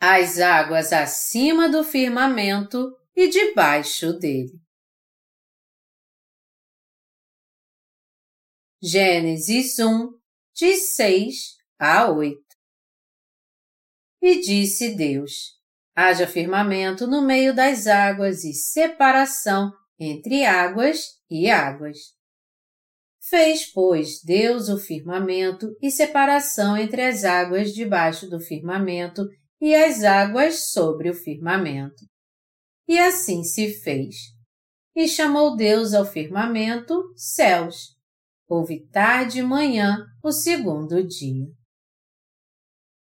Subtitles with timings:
[0.00, 4.58] as águas acima do firmamento e debaixo dele.
[8.82, 10.08] Gênesis 1,
[10.54, 12.40] de 6 a 8
[14.22, 15.60] E disse Deus:
[15.94, 21.98] Haja firmamento no meio das águas e separação entre águas e águas.
[23.20, 29.28] Fez, pois, Deus o firmamento e separação entre as águas debaixo do firmamento
[29.60, 32.04] e as águas sobre o firmamento.
[32.88, 34.16] E assim se fez.
[34.96, 37.96] E chamou Deus ao firmamento céus.
[38.48, 41.46] Houve tarde e manhã o segundo dia.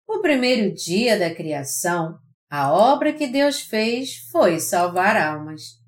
[0.07, 2.19] O primeiro dia da criação,
[2.49, 5.79] a obra que Deus fez foi salvar almas.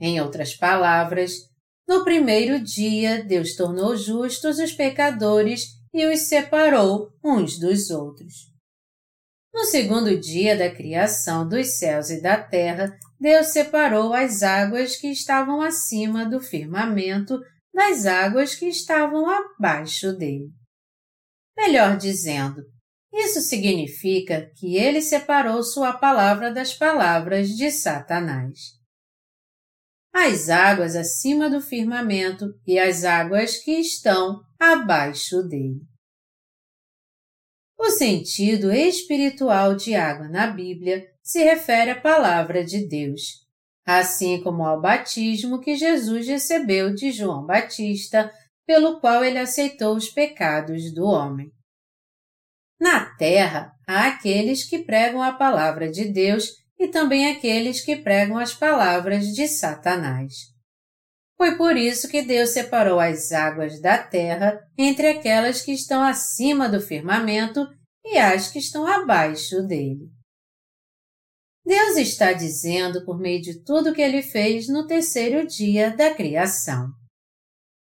[0.00, 1.32] Em outras palavras,
[1.86, 8.57] no primeiro dia Deus tornou justos os pecadores e os separou uns dos outros.
[9.52, 15.08] No segundo dia da criação dos céus e da terra, Deus separou as águas que
[15.08, 17.38] estavam acima do firmamento
[17.74, 20.50] das águas que estavam abaixo dele.
[21.56, 22.62] Melhor dizendo,
[23.12, 28.78] isso significa que ele separou sua palavra das palavras de Satanás.
[30.12, 35.80] As águas acima do firmamento e as águas que estão abaixo dele.
[37.78, 43.46] O sentido espiritual de água na Bíblia se refere à palavra de Deus,
[43.86, 48.32] assim como ao batismo que Jesus recebeu de João Batista,
[48.66, 51.52] pelo qual ele aceitou os pecados do homem.
[52.80, 58.38] Na terra há aqueles que pregam a palavra de Deus e também aqueles que pregam
[58.38, 60.34] as palavras de Satanás.
[61.38, 66.68] Foi por isso que Deus separou as águas da terra entre aquelas que estão acima
[66.68, 67.64] do firmamento
[68.04, 70.10] e as que estão abaixo dele.
[71.64, 76.90] Deus está dizendo por meio de tudo que ele fez no terceiro dia da criação.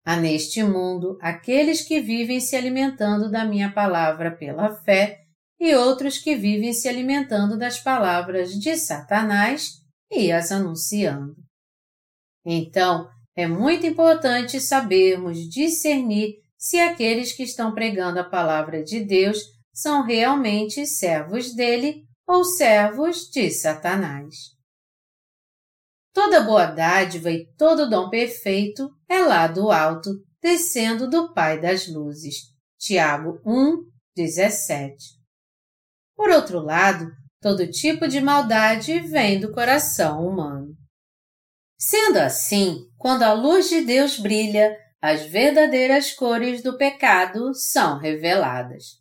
[0.05, 5.21] Há neste mundo aqueles que vivem se alimentando da minha palavra pela fé
[5.59, 9.79] e outros que vivem se alimentando das palavras de Satanás
[10.11, 11.35] e as anunciando.
[12.45, 19.39] Então, é muito importante sabermos discernir se aqueles que estão pregando a palavra de Deus
[19.73, 24.35] são realmente servos dele ou servos de Satanás.
[26.13, 31.87] Toda boa dádiva e todo dom perfeito é lá do alto, descendo do Pai das
[31.87, 32.51] luzes.
[32.77, 33.77] Tiago 1,
[34.15, 34.95] 17.
[36.15, 37.09] Por outro lado,
[37.39, 40.60] todo tipo de maldade vem do coração humano.
[41.83, 48.99] Sendo assim, quando a luz de Deus brilha, as verdadeiras cores do pecado são reveladas.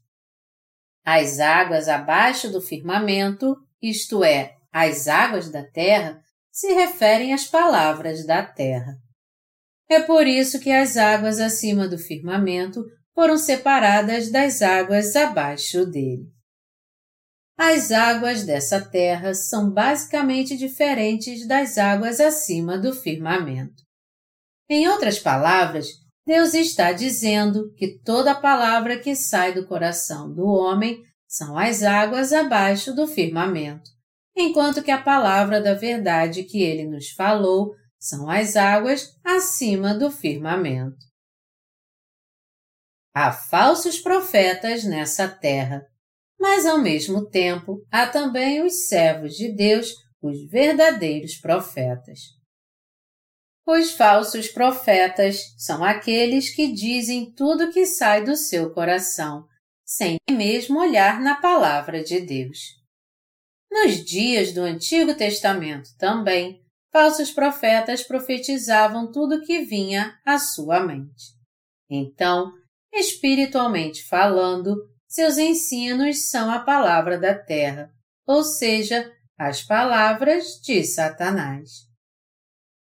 [1.04, 8.24] As águas abaixo do firmamento, isto é, as águas da terra, se referem às palavras
[8.24, 8.96] da terra.
[9.86, 12.82] É por isso que as águas acima do firmamento
[13.14, 16.32] foram separadas das águas abaixo dele.
[17.62, 23.82] As águas dessa terra são basicamente diferentes das águas acima do firmamento.
[24.66, 25.88] Em outras palavras,
[26.26, 32.32] Deus está dizendo que toda palavra que sai do coração do homem são as águas
[32.32, 33.90] abaixo do firmamento,
[34.34, 40.10] enquanto que a palavra da verdade que ele nos falou são as águas acima do
[40.10, 40.96] firmamento.
[43.14, 45.84] Há falsos profetas nessa terra,
[46.40, 49.92] mas ao mesmo tempo há também os servos de Deus,
[50.22, 52.20] os verdadeiros profetas.
[53.66, 59.46] Os falsos profetas são aqueles que dizem tudo que sai do seu coração,
[59.84, 62.58] sem mesmo olhar na palavra de Deus.
[63.70, 71.38] Nos dias do Antigo Testamento também, falsos profetas profetizavam tudo que vinha à sua mente.
[71.88, 72.50] Então,
[72.92, 74.74] espiritualmente falando,
[75.10, 77.90] seus ensinos são a palavra da terra,
[78.24, 81.68] ou seja, as palavras de Satanás.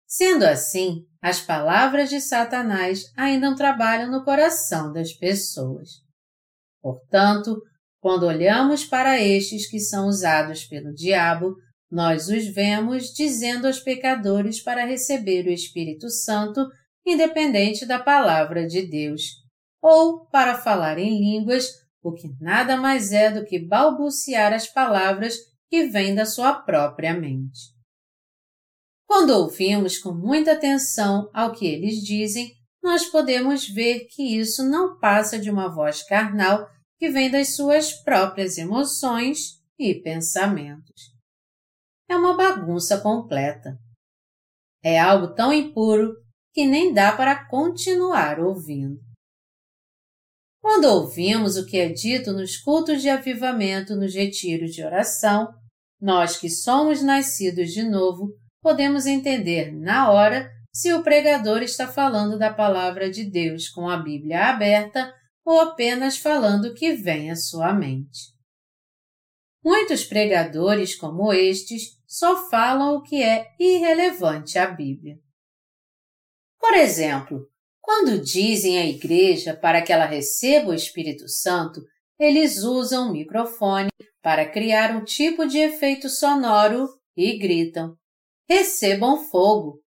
[0.07, 5.89] Sendo assim, as palavras de Satanás ainda trabalham no coração das pessoas.
[6.81, 7.61] Portanto,
[7.99, 11.55] quando olhamos para estes que são usados pelo diabo,
[11.91, 16.65] nós os vemos dizendo aos pecadores para receber o Espírito Santo,
[17.05, 19.23] independente da palavra de Deus,
[19.81, 25.35] ou para falar em línguas o que nada mais é do que balbuciar as palavras
[25.69, 27.73] que vêm da sua própria mente.
[29.07, 32.51] Quando ouvimos com muita atenção ao que eles dizem,
[32.81, 36.67] nós podemos ver que isso não passa de uma voz carnal
[36.99, 41.13] que vem das suas próprias emoções e pensamentos.
[42.09, 43.77] É uma bagunça completa.
[44.83, 46.13] É algo tão impuro
[46.53, 48.99] que nem dá para continuar ouvindo.
[50.63, 55.53] Quando ouvimos o que é dito nos cultos de avivamento, nos retiros de oração,
[55.99, 62.39] nós que somos nascidos de novo podemos entender na hora se o pregador está falando
[62.39, 65.13] da palavra de Deus com a Bíblia aberta
[65.43, 68.31] ou apenas falando o que vem à sua mente.
[69.61, 75.19] Muitos pregadores como estes só falam o que é irrelevante à Bíblia.
[76.57, 77.52] Por exemplo,
[77.83, 81.81] quando dizem à igreja para que ela receba o Espírito Santo,
[82.17, 83.89] eles usam um microfone
[84.21, 87.95] para criar um tipo de efeito sonoro e gritam:
[88.49, 89.81] Recebam fogo!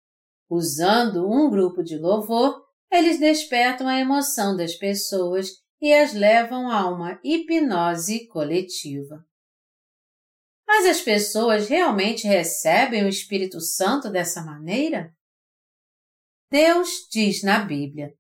[0.50, 5.50] Usando um grupo de louvor, eles despertam a emoção das pessoas
[5.80, 9.22] e as levam a uma hipnose coletiva.
[10.66, 15.12] Mas as pessoas realmente recebem o Espírito Santo dessa maneira?
[16.52, 18.12] Deus diz na Bíblia: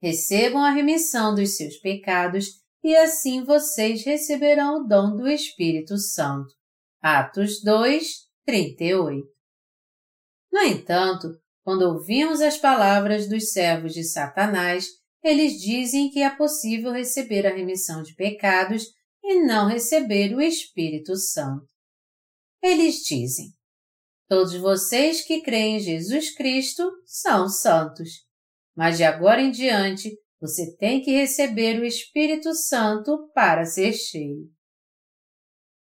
[0.00, 2.46] recebam a remissão dos seus pecados
[2.80, 6.54] e assim vocês receberão o dom do Espírito Santo.
[7.02, 8.06] Atos 2,
[8.46, 9.26] 38.
[10.52, 11.26] No entanto,
[11.64, 14.86] quando ouvimos as palavras dos servos de Satanás,
[15.20, 18.84] eles dizem que é possível receber a remissão de pecados
[19.24, 21.66] e não receber o Espírito Santo.
[22.62, 23.48] Eles dizem:
[24.32, 28.26] Todos vocês que creem em Jesus Cristo são santos.
[28.74, 34.50] Mas de agora em diante, você tem que receber o Espírito Santo para ser cheio.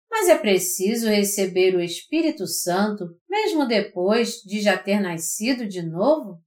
[0.10, 6.44] Mas é preciso receber o Espírito Santo mesmo depois de já ter nascido de novo?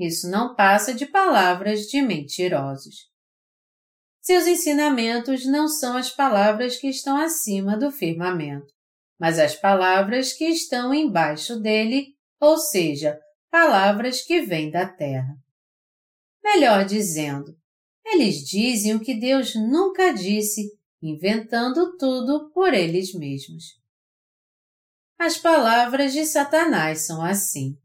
[0.00, 3.10] Isso não passa de palavras de mentirosos.
[4.22, 8.73] Seus ensinamentos não são as palavras que estão acima do firmamento
[9.18, 13.18] mas as palavras que estão embaixo dele, ou seja,
[13.50, 15.36] palavras que vêm da terra.
[16.42, 17.56] Melhor dizendo,
[18.04, 20.68] eles dizem o que Deus nunca disse,
[21.00, 23.64] inventando tudo por eles mesmos.
[25.18, 27.78] As palavras de Satanás são assim.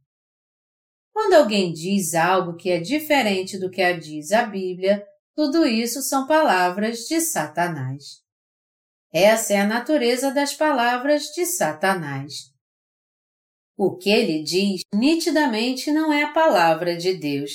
[1.13, 5.05] Quando alguém diz algo que é diferente do que a diz a Bíblia,
[5.35, 8.23] tudo isso são palavras de Satanás.
[9.11, 12.51] Essa é a natureza das palavras de Satanás.
[13.75, 17.51] O que ele diz nitidamente não é a palavra de Deus,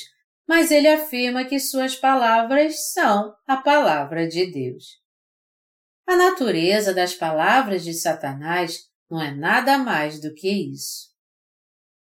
[0.49, 4.85] mas ele afirma que suas palavras são a palavra de Deus.
[6.07, 11.15] A natureza das palavras de Satanás não é nada mais do que isso.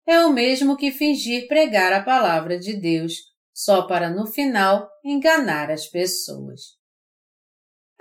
[0.05, 3.13] É o mesmo que fingir pregar a palavra de Deus,
[3.53, 6.82] só para no final enganar as pessoas.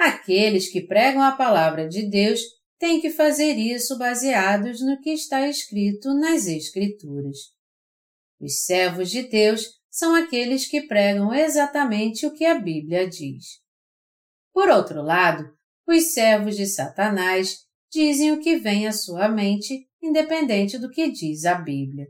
[0.04, 2.40] Aqueles que pregam a palavra de Deus
[2.76, 7.36] têm que fazer isso baseados no que está escrito nas Escrituras.
[8.40, 13.60] Os servos de Deus são aqueles que pregam exatamente o que a Bíblia diz.
[14.52, 15.48] Por outro lado,
[15.86, 17.58] os servos de Satanás
[17.88, 22.08] dizem o que vem à sua mente, independente do que diz a Bíblia,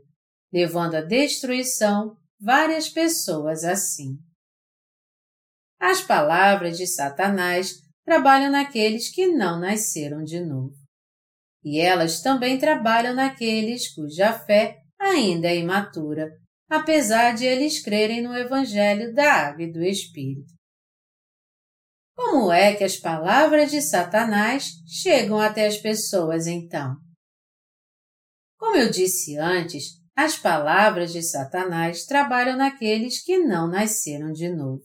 [0.51, 4.17] levando à destruição várias pessoas assim.
[5.79, 10.75] As palavras de Satanás trabalham naqueles que não nasceram de novo.
[11.63, 16.29] E elas também trabalham naqueles cuja fé ainda é imatura,
[16.69, 20.53] apesar de eles crerem no Evangelho da Água e do Espírito.
[22.15, 26.95] Como é que as palavras de Satanás chegam até as pessoas então?
[28.57, 34.83] Como eu disse antes, as palavras de Satanás trabalham naqueles que não nasceram de novo.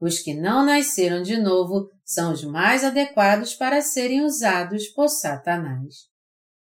[0.00, 6.08] Os que não nasceram de novo são os mais adequados para serem usados por Satanás.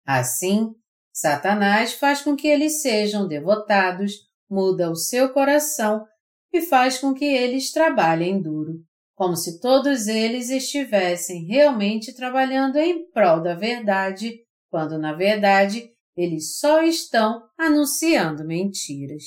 [0.06, 0.74] Assim,
[1.14, 4.14] Satanás faz com que eles sejam devotados,
[4.50, 6.04] muda o seu coração
[6.52, 8.80] e faz com que eles trabalhem duro,
[9.14, 14.40] como se todos eles estivessem realmente trabalhando em prol da verdade,
[14.72, 19.24] quando na verdade eles só estão anunciando mentiras.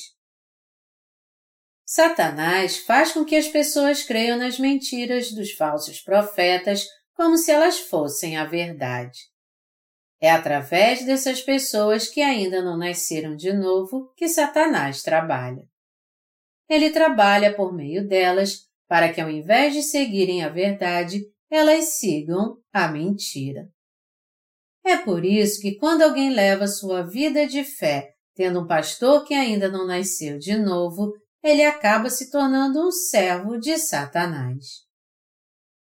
[1.94, 7.80] Satanás faz com que as pessoas creiam nas mentiras dos falsos profetas como se elas
[7.80, 9.18] fossem a verdade.
[10.18, 15.68] É através dessas pessoas que ainda não nasceram de novo que Satanás trabalha.
[16.66, 21.20] Ele trabalha por meio delas para que, ao invés de seguirem a verdade,
[21.50, 23.68] elas sigam a mentira.
[24.82, 29.34] É por isso que, quando alguém leva sua vida de fé, tendo um pastor que
[29.34, 34.82] ainda não nasceu de novo, ele acaba se tornando um servo de Satanás.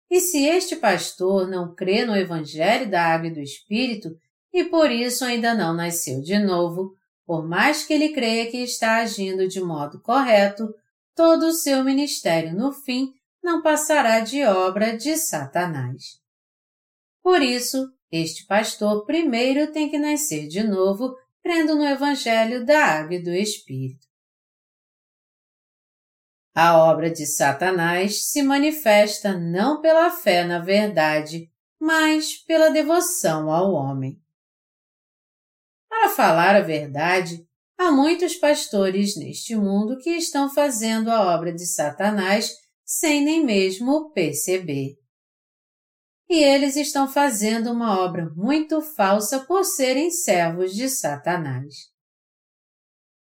[0.09, 4.09] E se este pastor não crê no Evangelho da Água e do Espírito
[4.53, 6.93] e por isso ainda não nasceu de novo,
[7.25, 10.73] por mais que ele creia que está agindo de modo correto,
[11.13, 13.13] todo o seu ministério no fim
[13.43, 16.19] não passará de obra de Satanás.
[17.21, 21.13] Por isso, este pastor primeiro tem que nascer de novo,
[21.43, 24.06] crendo no Evangelho da Água e do Espírito.
[26.59, 33.73] A obra de Satanás se manifesta não pela fé na verdade, mas pela devoção ao
[33.73, 34.19] homem.
[35.87, 37.47] Para falar a verdade,
[37.77, 42.51] há muitos pastores neste mundo que estão fazendo a obra de Satanás
[42.83, 44.95] sem nem mesmo perceber.
[46.27, 51.95] E eles estão fazendo uma obra muito falsa por serem servos de Satanás.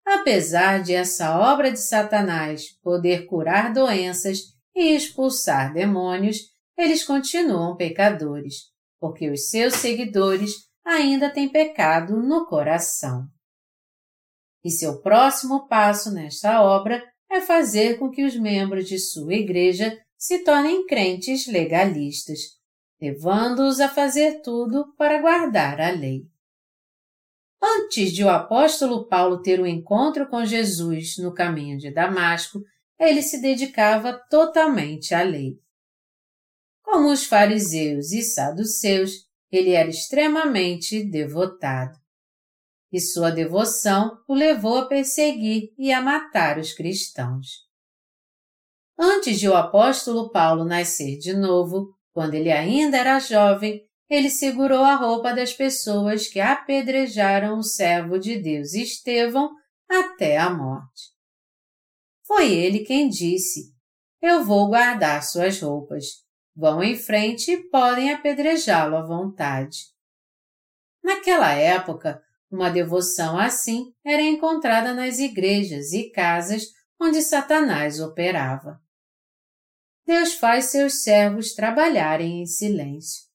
[0.04, 4.38] Apesar de essa obra de Satanás poder curar doenças
[4.74, 6.38] e expulsar demônios,
[6.76, 13.28] eles continuam pecadores, porque os seus seguidores ainda têm pecado no coração.
[14.64, 19.98] E seu próximo passo nesta obra é fazer com que os membros de sua igreja
[20.16, 22.38] se tornem crentes legalistas,
[23.00, 26.31] levando-os a fazer tudo para guardar a lei.
[27.62, 32.60] Antes de o apóstolo Paulo ter o um encontro com Jesus no caminho de Damasco,
[32.98, 35.60] ele se dedicava totalmente à lei.
[36.82, 39.12] Como os fariseus e saduceus,
[39.50, 41.96] ele era extremamente devotado.
[42.90, 47.46] E sua devoção o levou a perseguir e a matar os cristãos.
[48.98, 54.84] Antes de o apóstolo Paulo nascer de novo, quando ele ainda era jovem, ele segurou
[54.84, 59.50] a roupa das pessoas que apedrejaram o servo de Deus Estevão
[59.88, 61.12] até a morte.
[62.26, 63.72] Foi ele quem disse:
[64.20, 66.04] Eu vou guardar suas roupas.
[66.54, 69.78] Vão em frente e podem apedrejá-lo à vontade.
[71.02, 76.64] Naquela época, uma devoção assim era encontrada nas igrejas e casas
[77.00, 78.78] onde Satanás operava.
[80.06, 83.31] Deus faz seus servos trabalharem em silêncio.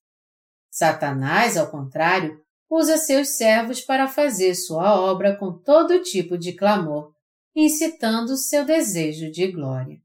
[0.78, 7.16] Satanás, ao contrário, usa seus servos para fazer sua obra com todo tipo de clamor,
[7.56, 10.00] incitando seu desejo de glória.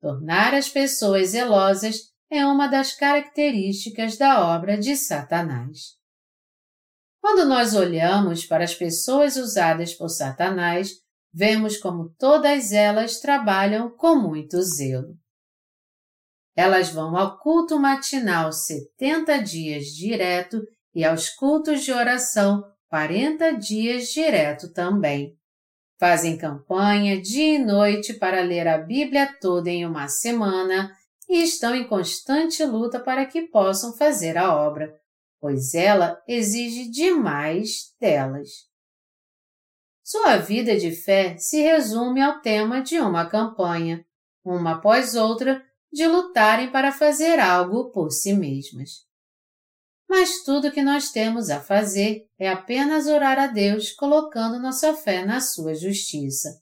[0.00, 5.98] Tornar as pessoas zelosas é uma das características da obra de Satanás.
[7.20, 10.92] Quando nós olhamos para as pessoas usadas por Satanás,
[11.30, 15.18] vemos como todas elas trabalham com muito zelo.
[16.56, 20.62] Elas vão ao culto matinal 70 dias direto
[20.94, 25.36] e aos cultos de oração 40 dias direto também.
[25.98, 30.94] Fazem campanha dia e noite para ler a Bíblia toda em uma semana
[31.28, 34.94] e estão em constante luta para que possam fazer a obra,
[35.40, 38.48] pois ela exige demais delas.
[40.02, 44.04] Sua vida de fé se resume ao tema de uma campanha,
[44.44, 49.06] uma após outra, de lutarem para fazer algo por si mesmas.
[50.08, 55.24] Mas tudo que nós temos a fazer é apenas orar a Deus colocando nossa fé
[55.24, 56.60] na sua justiça,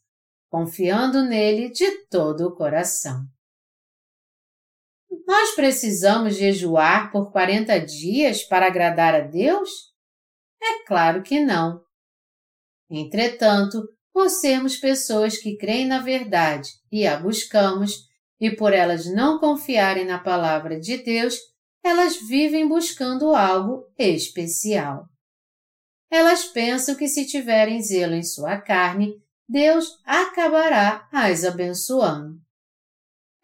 [0.51, 3.25] confiando nele de todo o coração.
[5.27, 9.71] Nós precisamos jejuar por 40 dias para agradar a Deus?
[10.63, 11.83] É claro que não.
[12.91, 18.12] Entretanto, por sermos pessoas que creem na verdade e a buscamos,
[18.43, 21.39] e por elas não confiarem na palavra de Deus,
[21.81, 25.07] elas vivem buscando algo especial.
[26.11, 29.15] Elas pensam que se tiverem zelo em sua carne,
[29.49, 32.37] Deus acabará as abençoando.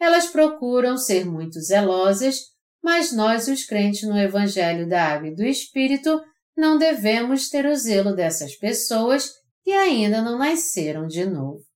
[0.01, 2.47] Elas procuram ser muito zelosas,
[2.83, 6.21] mas nós, os crentes no Evangelho da Água e do Espírito,
[6.57, 9.31] não devemos ter o zelo dessas pessoas
[9.63, 11.68] que ainda não nasceram de novo.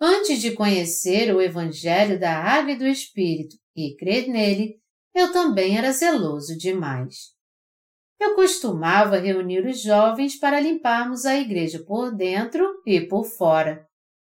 [0.00, 4.80] Antes de conhecer o Evangelho da Água e do Espírito e crer nele,
[5.14, 7.34] eu também era zeloso demais.
[8.18, 13.86] Eu costumava reunir os jovens para limparmos a igreja por dentro e por fora.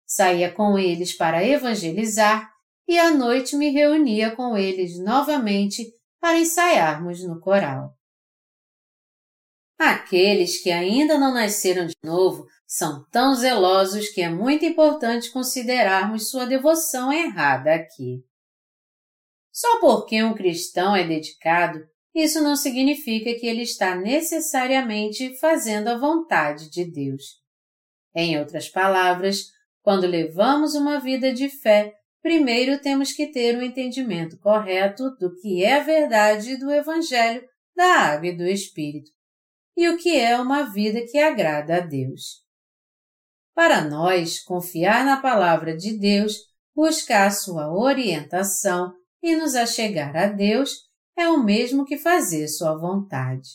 [0.08, 2.52] Saía com eles para evangelizar
[2.88, 5.86] e à noite me reunia com eles novamente
[6.20, 7.99] para ensaiarmos no coral.
[9.80, 16.30] Aqueles que ainda não nasceram de novo são tão zelosos que é muito importante considerarmos
[16.30, 18.22] sua devoção errada aqui.
[19.54, 21.80] Só porque um cristão é dedicado,
[22.14, 27.24] isso não significa que ele está necessariamente fazendo a vontade de Deus.
[28.14, 29.46] Em outras palavras,
[29.82, 35.64] quando levamos uma vida de fé, primeiro temos que ter um entendimento correto do que
[35.64, 39.18] é a verdade do Evangelho da Água e do Espírito
[39.80, 42.44] e o que é uma vida que agrada a Deus.
[43.56, 46.34] Para nós, confiar na Palavra de Deus,
[46.76, 48.94] buscar sua orientação
[49.24, 53.48] e nos achegar a Deus é o mesmo que fazer sua vontade.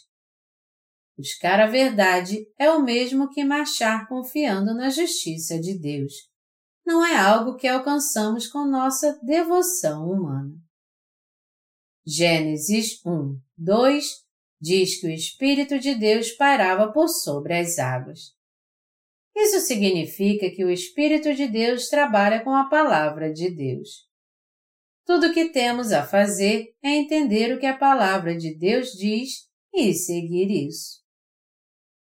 [1.15, 6.15] Buscar a verdade é o mesmo que marchar confiando na justiça de Deus.
[6.87, 10.55] Não é algo que alcançamos com nossa devoção humana.
[12.07, 14.24] Gênesis 1, 2
[14.61, 18.35] diz que o Espírito de Deus pairava por sobre as águas.
[19.37, 24.09] Isso significa que o Espírito de Deus trabalha com a palavra de Deus.
[25.05, 29.49] Tudo o que temos a fazer é entender o que a palavra de Deus diz
[29.73, 31.03] e seguir isso.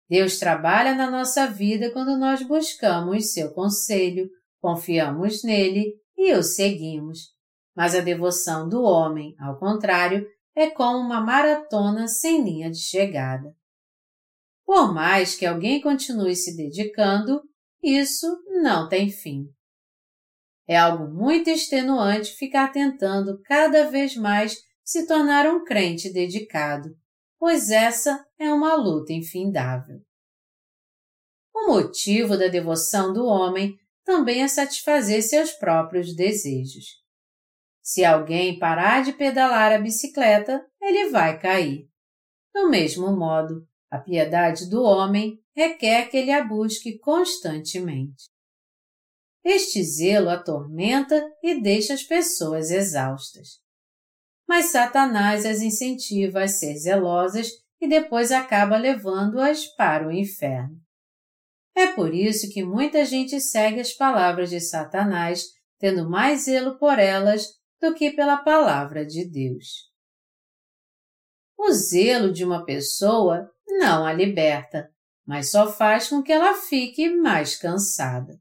[0.07, 4.29] Deus trabalha na nossa vida quando nós buscamos seu conselho,
[4.61, 7.33] confiamos nele e o seguimos.
[7.75, 10.25] Mas a devoção do homem, ao contrário,
[10.55, 13.53] é como uma maratona sem linha de chegada.
[14.65, 17.41] Por mais que alguém continue se dedicando,
[17.83, 18.25] isso
[18.61, 19.45] não tem fim.
[20.67, 26.89] É algo muito extenuante ficar tentando cada vez mais se tornar um crente dedicado,
[27.37, 29.99] pois essa é uma luta infindável.
[31.53, 37.04] O motivo da devoção do homem também é satisfazer seus próprios desejos.
[37.85, 41.87] Se alguém parar de pedalar a bicicleta, ele vai cair.
[42.51, 48.25] Do mesmo modo, a piedade do homem requer que ele a busque constantemente.
[49.43, 53.59] Este zelo atormenta e deixa as pessoas exaustas.
[54.49, 57.49] Mas Satanás as incentiva a ser zelosas
[57.79, 60.81] e depois acaba levando-as para o inferno.
[61.75, 65.43] É por isso que muita gente segue as palavras de Satanás,
[65.77, 67.45] tendo mais zelo por elas
[67.85, 69.91] do que pela palavra de Deus.
[71.57, 74.91] O zelo de uma pessoa não a liberta,
[75.25, 78.39] mas só faz com que ela fique mais cansada.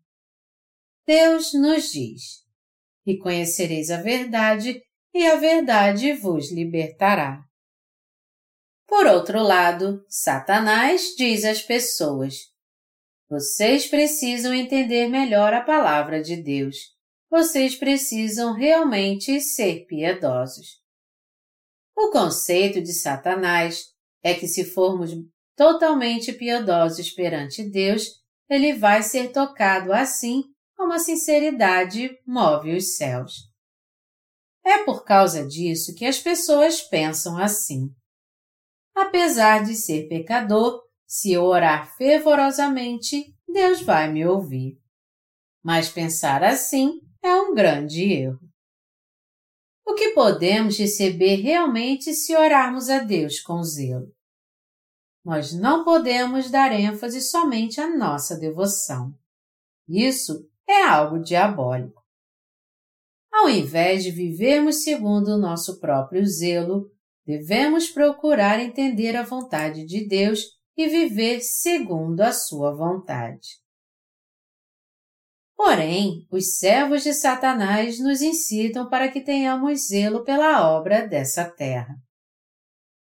[1.06, 2.44] Deus nos diz:
[3.06, 7.44] E conhecereis a verdade, e a verdade vos libertará.
[8.86, 12.50] Por outro lado, Satanás diz às pessoas:
[13.28, 16.93] Vocês precisam entender melhor a palavra de Deus.
[17.36, 20.80] Vocês precisam realmente ser piedosos.
[21.96, 23.86] O conceito de Satanás
[24.22, 25.10] é que se formos
[25.56, 28.04] totalmente piedosos perante Deus,
[28.48, 30.44] ele vai ser tocado assim
[30.76, 33.50] como a sinceridade move os céus.
[34.64, 37.92] É por causa disso que as pessoas pensam assim.
[38.94, 44.78] Apesar de ser pecador, se eu orar fervorosamente, Deus vai me ouvir.
[45.64, 48.38] Mas pensar assim é um grande erro.
[49.86, 54.14] O que podemos receber realmente se orarmos a Deus com zelo?
[55.24, 59.14] Nós não podemos dar ênfase somente à nossa devoção.
[59.88, 62.04] Isso é algo diabólico.
[63.32, 66.90] Ao invés de vivermos segundo o nosso próprio zelo,
[67.26, 70.40] devemos procurar entender a vontade de Deus
[70.76, 73.63] e viver segundo a sua vontade.
[75.56, 81.94] Porém, os servos de Satanás nos incitam para que tenhamos zelo pela obra dessa terra.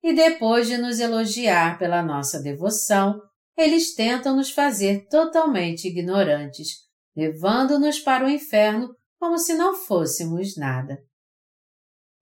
[0.03, 3.19] E depois de nos elogiar pela nossa devoção,
[3.57, 6.79] eles tentam nos fazer totalmente ignorantes,
[7.15, 10.97] levando-nos para o inferno como se não fôssemos nada.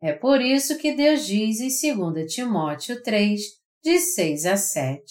[0.02, 3.42] É por isso que Deus diz em 2 Timóteo 3,
[3.84, 5.04] de 6 a 7.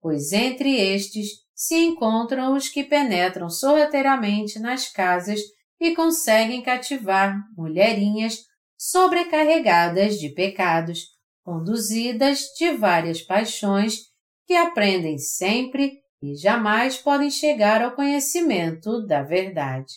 [0.00, 5.40] Pois entre estes se encontram os que penetram sorrateiramente nas casas
[5.80, 8.38] e conseguem cativar mulherinhas
[8.76, 11.06] sobrecarregadas de pecados,
[11.42, 14.00] conduzidas de várias paixões
[14.46, 19.92] que aprendem sempre e jamais podem chegar ao conhecimento da verdade.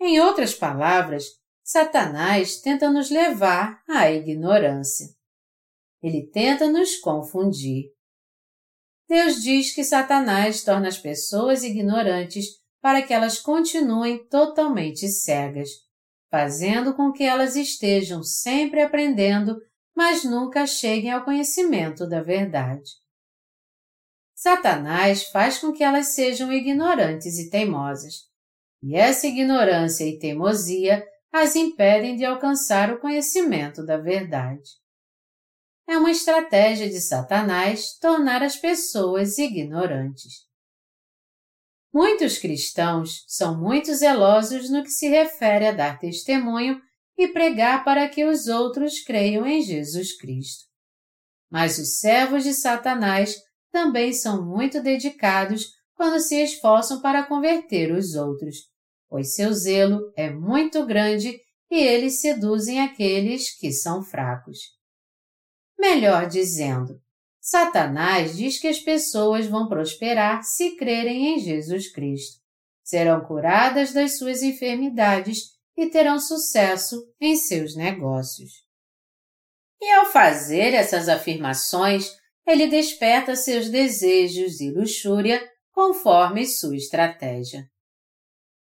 [0.00, 1.24] Em outras palavras,
[1.62, 5.06] Satanás tenta nos levar à ignorância.
[6.02, 7.90] Ele tenta nos confundir.
[9.10, 12.44] Deus diz que Satanás torna as pessoas ignorantes
[12.80, 15.68] para que elas continuem totalmente cegas,
[16.30, 19.60] fazendo com que elas estejam sempre aprendendo,
[19.96, 22.88] mas nunca cheguem ao conhecimento da verdade.
[24.32, 28.28] Satanás faz com que elas sejam ignorantes e teimosas,
[28.80, 34.79] e essa ignorância e teimosia as impedem de alcançar o conhecimento da verdade
[35.90, 40.46] é uma estratégia de Satanás tornar as pessoas ignorantes.
[41.92, 46.80] Muitos cristãos são muito zelosos no que se refere a dar testemunho
[47.18, 50.66] e pregar para que os outros creiam em Jesus Cristo.
[51.50, 53.34] Mas os servos de Satanás
[53.72, 58.58] também são muito dedicados quando se esforçam para converter os outros,
[59.08, 61.36] pois seu zelo é muito grande
[61.68, 64.79] e eles seduzem aqueles que são fracos.
[65.80, 67.00] Melhor dizendo,
[67.40, 72.38] Satanás diz que as pessoas vão prosperar se crerem em Jesus Cristo,
[72.84, 78.52] serão curadas das suas enfermidades e terão sucesso em seus negócios.
[79.80, 82.14] E ao fazer essas afirmações,
[82.46, 87.64] ele desperta seus desejos e luxúria conforme sua estratégia.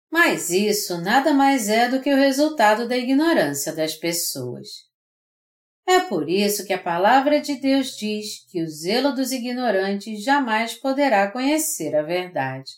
[0.09, 4.92] Mas isso nada mais é do que o resultado da ignorância das pessoas.
[5.87, 10.75] É por isso que a palavra de Deus diz que o zelo dos ignorantes jamais
[10.75, 12.71] poderá conhecer a verdade.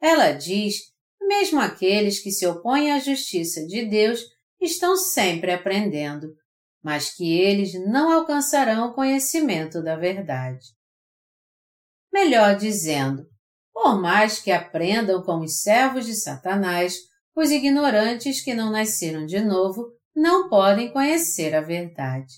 [0.00, 0.78] Ela diz
[1.18, 4.20] que mesmo aqueles que se opõem à justiça de Deus
[4.60, 6.34] estão sempre aprendendo,
[6.82, 10.66] mas que eles não alcançarão o conhecimento da verdade.
[12.12, 13.28] Melhor dizendo,
[13.72, 16.96] por mais que aprendam como os servos de Satanás,
[17.36, 22.34] os ignorantes que não nasceram de novo não podem conhecer a verdade.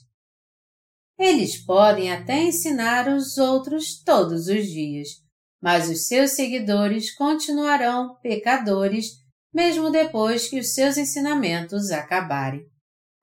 [1.18, 5.09] Eles podem até ensinar os outros todos os dias,
[5.61, 9.21] mas os seus seguidores continuarão pecadores
[9.53, 12.64] mesmo depois que os seus ensinamentos acabarem,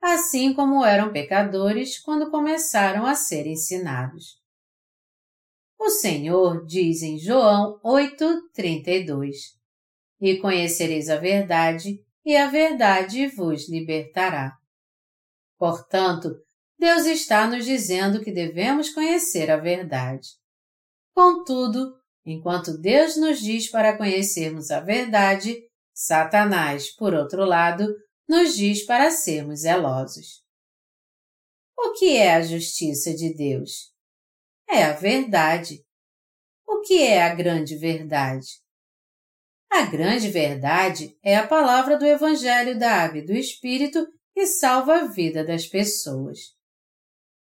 [0.02, 4.38] assim como eram pecadores quando começaram a ser ensinados.
[5.80, 9.36] O Senhor diz em João 8:32:
[10.22, 14.58] E conhecereis a verdade, e a verdade vos libertará.
[15.58, 16.36] Portanto,
[16.78, 20.30] Deus está nos dizendo que devemos conhecer a verdade.
[21.14, 25.58] Contudo, enquanto Deus nos diz para conhecermos a verdade,
[25.94, 27.94] Satanás, por outro lado,
[28.28, 30.42] nos diz para sermos zelosos.
[31.78, 33.94] O que é a justiça de Deus?
[34.70, 35.84] É a verdade.
[36.66, 38.62] O que é a grande verdade?
[39.72, 45.02] A grande verdade é a palavra do Evangelho da Água e do Espírito que salva
[45.02, 46.40] a vida das pessoas.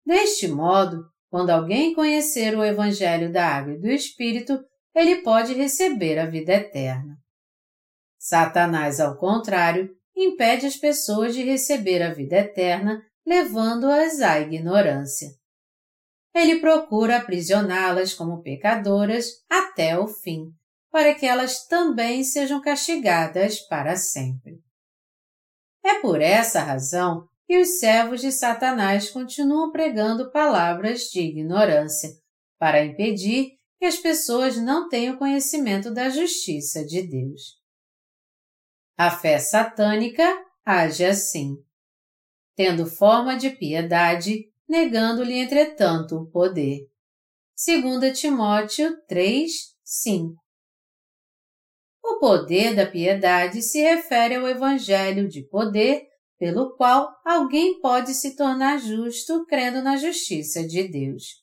[0.06, 4.62] Deste modo, quando alguém conhecer o Evangelho da Água e do Espírito,
[4.94, 7.16] ele pode receber a vida eterna.
[8.18, 15.28] Satanás, ao contrário, impede as pessoas de receber a vida eterna, levando-as à ignorância.
[16.34, 20.52] Ele procura aprisioná-las como pecadoras até o fim,
[20.92, 24.60] para que elas também sejam castigadas para sempre.
[25.82, 32.10] É por essa razão que os servos de Satanás continuam pregando palavras de ignorância,
[32.58, 37.58] para impedir que as pessoas não tenham conhecimento da justiça de Deus.
[38.96, 40.22] A fé satânica
[40.64, 41.56] age assim,
[42.54, 46.86] tendo forma de piedade, negando-lhe entretanto o poder.
[47.66, 49.50] 2 Timóteo 3,
[49.82, 50.41] 5
[52.12, 56.06] o poder da piedade se refere ao evangelho de poder
[56.38, 61.42] pelo qual alguém pode se tornar justo crendo na justiça de Deus.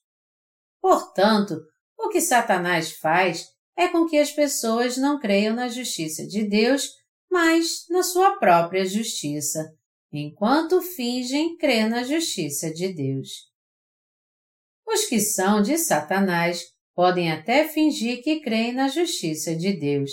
[0.82, 1.62] Portanto,
[1.97, 6.89] o que Satanás faz é com que as pessoas não creiam na justiça de Deus,
[7.32, 9.73] mas na sua própria justiça,
[10.12, 13.49] enquanto fingem crer na justiça de Deus.
[14.86, 20.12] Os que são de Satanás podem até fingir que creem na justiça de Deus,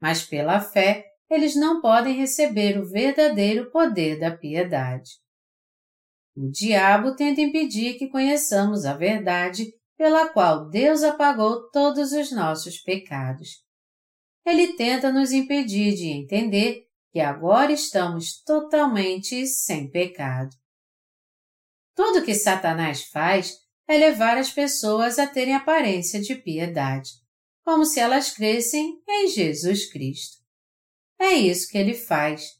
[0.00, 5.10] mas pela fé eles não podem receber o verdadeiro poder da piedade.
[6.34, 12.78] O diabo tenta impedir que conheçamos a verdade pela qual Deus apagou todos os nossos
[12.78, 13.62] pecados.
[14.46, 20.54] Ele tenta nos impedir de entender que agora estamos totalmente sem pecado.
[21.94, 23.56] Tudo que Satanás faz
[23.88, 27.10] é levar as pessoas a terem aparência de piedade
[27.68, 30.38] como se elas crescem em Jesus Cristo.
[31.20, 32.52] É isso que ele faz.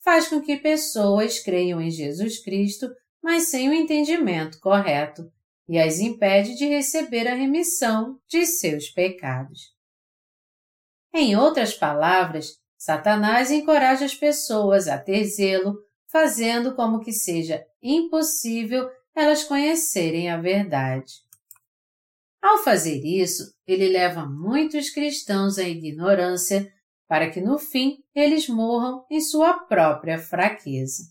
[0.00, 2.90] Faz com que pessoas creiam em Jesus Cristo,
[3.22, 5.30] mas sem o entendimento correto,
[5.68, 9.72] e as impede de receber a remissão de seus pecados.
[11.14, 18.90] Em outras palavras, Satanás encoraja as pessoas a ter zelo, fazendo como que seja impossível
[19.14, 21.24] elas conhecerem a verdade.
[22.42, 26.72] Ao fazer isso, ele leva muitos cristãos à ignorância
[27.08, 31.02] para que no fim eles morram em sua própria fraqueza.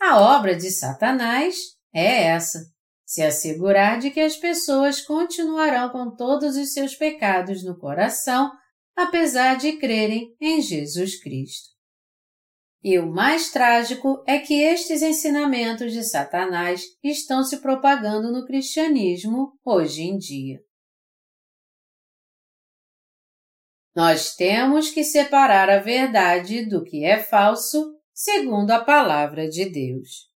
[0.00, 1.56] A obra de Satanás
[1.94, 2.58] é essa:
[3.04, 8.50] se assegurar de que as pessoas continuarão com todos os seus pecados no coração,
[8.96, 11.71] apesar de crerem em Jesus Cristo.
[12.84, 19.56] E o mais trágico é que estes ensinamentos de Satanás estão se propagando no cristianismo
[19.64, 20.60] hoje em dia.
[23.94, 30.32] Nós temos que separar a verdade do que é falso, segundo a palavra de Deus.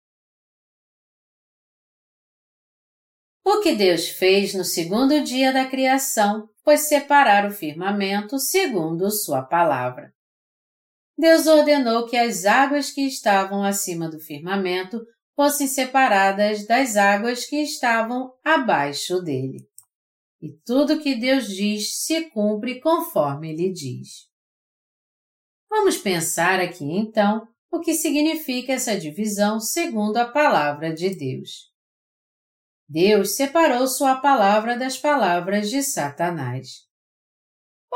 [3.44, 9.42] O que Deus fez no segundo dia da criação foi separar o firmamento segundo Sua
[9.42, 10.15] palavra.
[11.18, 15.00] Deus ordenou que as águas que estavam acima do firmamento
[15.35, 19.66] fossem separadas das águas que estavam abaixo dele.
[20.40, 24.26] E tudo que Deus diz se cumpre conforme Ele diz.
[25.68, 31.70] Vamos pensar aqui então o que significa essa divisão segundo a palavra de Deus.
[32.88, 36.86] Deus separou sua palavra das palavras de Satanás.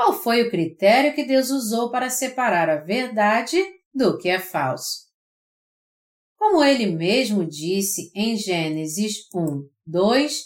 [0.01, 3.63] Qual foi o critério que Deus usou para separar a verdade
[3.95, 5.11] do que é falso?
[6.39, 10.41] Como ele mesmo disse em Gênesis 1, 2,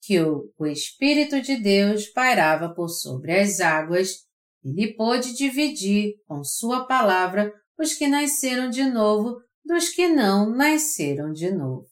[0.00, 4.24] que o, o Espírito de Deus pairava por sobre as águas,
[4.64, 11.30] ele pôde dividir com sua palavra os que nasceram de novo dos que não nasceram
[11.30, 11.86] de novo.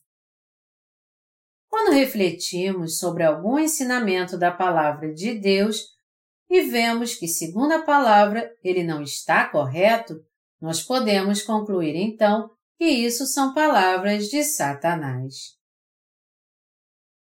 [1.68, 5.91] Quando refletimos sobre algum ensinamento da palavra de Deus,
[6.53, 10.23] e vemos que, segundo a palavra, ele não está correto,
[10.61, 15.57] nós podemos concluir então que isso são palavras de Satanás.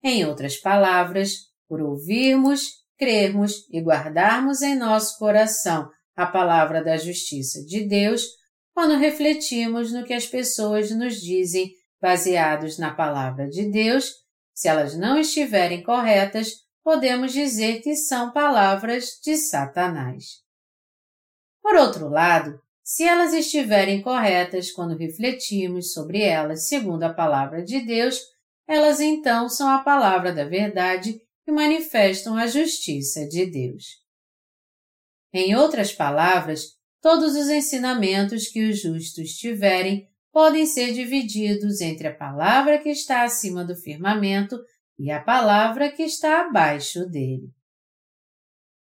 [0.04, 7.64] Em outras palavras, por ouvirmos, crermos e guardarmos em nosso coração a palavra da justiça
[7.64, 8.22] de Deus,
[8.74, 14.12] quando refletimos no que as pessoas nos dizem baseados na palavra de Deus,
[14.54, 20.44] se elas não estiverem corretas, podemos dizer que são palavras de Satanás.
[21.60, 27.84] Por outro lado, se elas estiverem corretas quando refletimos sobre elas segundo a palavra de
[27.84, 28.22] Deus,
[28.68, 33.86] elas então são a palavra da verdade que manifestam a justiça de Deus.
[35.34, 42.16] Em outras palavras, todos os ensinamentos que os justos tiverem podem ser divididos entre a
[42.16, 44.60] palavra que está acima do firmamento
[44.98, 47.50] e a palavra que está abaixo dele.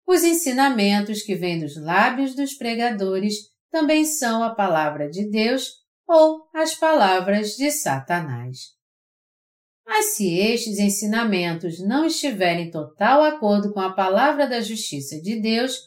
[0.07, 3.35] Os ensinamentos que vêm dos lábios dos pregadores
[3.71, 8.75] também são a palavra de Deus ou as palavras de Satanás.
[9.87, 15.41] Mas se estes ensinamentos não estiverem em total acordo com a palavra da justiça de
[15.41, 15.79] Deus,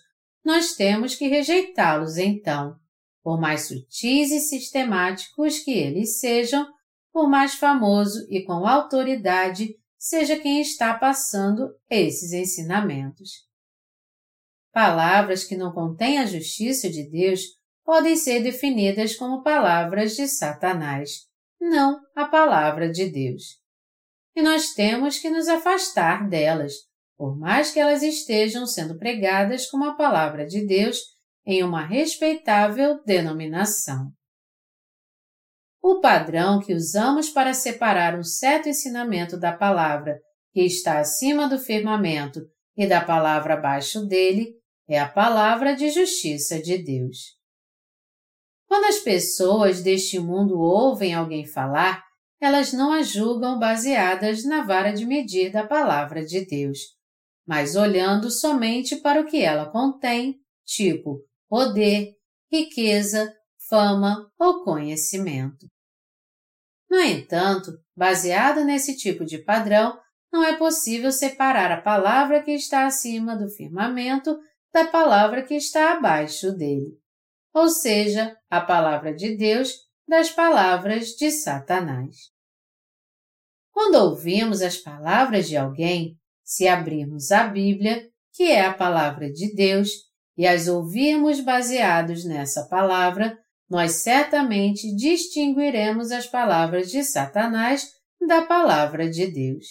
[0.43, 2.75] nós temos que rejeitá-los então,
[3.23, 6.67] por mais sutis e sistemáticos que eles sejam,
[7.11, 13.47] por mais famoso e com autoridade seja quem está passando esses ensinamentos.
[14.71, 17.41] Palavras que não contêm a justiça de Deus
[17.83, 21.27] podem ser definidas como palavras de Satanás,
[21.59, 23.59] não a palavra de Deus.
[24.35, 26.73] E nós temos que nos afastar delas,
[27.17, 30.99] por mais que elas estejam sendo pregadas como a palavra de Deus
[31.45, 34.11] em uma respeitável denominação.
[35.89, 40.19] O padrão que usamos para separar um certo ensinamento da palavra
[40.51, 42.41] que está acima do firmamento
[42.75, 44.53] e da palavra abaixo dele
[44.85, 47.37] é a palavra de justiça de Deus.
[48.67, 52.03] Quando as pessoas deste mundo ouvem alguém falar,
[52.41, 56.79] elas não a julgam baseadas na vara de medir da palavra de Deus,
[57.47, 62.11] mas olhando somente para o que ela contém, tipo poder,
[62.51, 63.33] riqueza,
[63.69, 65.65] fama ou conhecimento.
[66.89, 69.99] No entanto, baseado nesse tipo de padrão,
[70.31, 74.37] não é possível separar a palavra que está acima do firmamento
[74.73, 76.97] da palavra que está abaixo dele,
[77.53, 79.73] ou seja, a palavra de Deus
[80.07, 82.15] das palavras de Satanás.
[83.71, 89.53] Quando ouvimos as palavras de alguém, se abrirmos a Bíblia, que é a palavra de
[89.53, 89.89] Deus,
[90.37, 93.37] e as ouvirmos baseados nessa palavra,
[93.69, 97.87] nós certamente distinguiremos as palavras de Satanás
[98.25, 99.65] da palavra de Deus.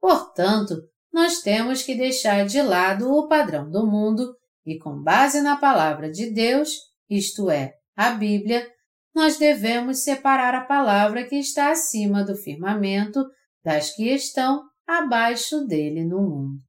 [0.00, 0.76] Portanto,
[1.12, 4.34] nós temos que deixar de lado o padrão do mundo
[4.66, 6.70] e, com base na palavra de Deus,
[7.08, 8.68] isto é, a Bíblia,
[9.14, 13.24] nós devemos separar a palavra que está acima do firmamento
[13.62, 16.60] das que estão abaixo dele no mundo.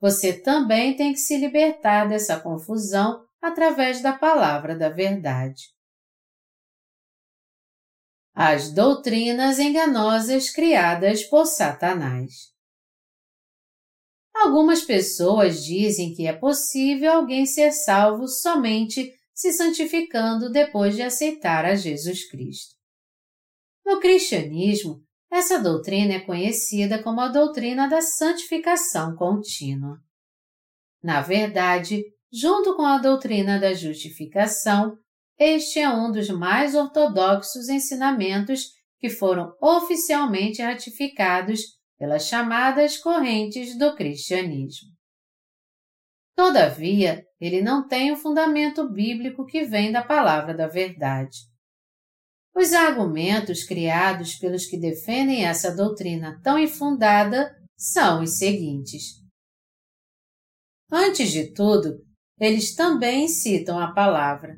[0.00, 5.78] Você também tem que se libertar dessa confusão através da palavra da verdade.
[8.40, 12.52] as doutrinas enganosas criadas por Satanás.
[14.32, 21.64] Algumas pessoas dizem que é possível alguém ser salvo somente se santificando depois de aceitar
[21.64, 22.76] a Jesus Cristo.
[23.84, 29.98] No cristianismo, essa doutrina é conhecida como a doutrina da santificação contínua.
[31.02, 34.96] Na verdade, junto com a doutrina da justificação,
[35.38, 41.60] este é um dos mais ortodoxos ensinamentos que foram oficialmente ratificados
[41.98, 44.88] pelas chamadas correntes do cristianismo.
[46.36, 51.36] Todavia, ele não tem o fundamento bíblico que vem da palavra da verdade.
[52.54, 59.22] Os argumentos criados pelos que defendem essa doutrina tão infundada são os seguintes.
[60.90, 62.07] Antes de tudo,
[62.40, 64.56] eles também citam a palavra.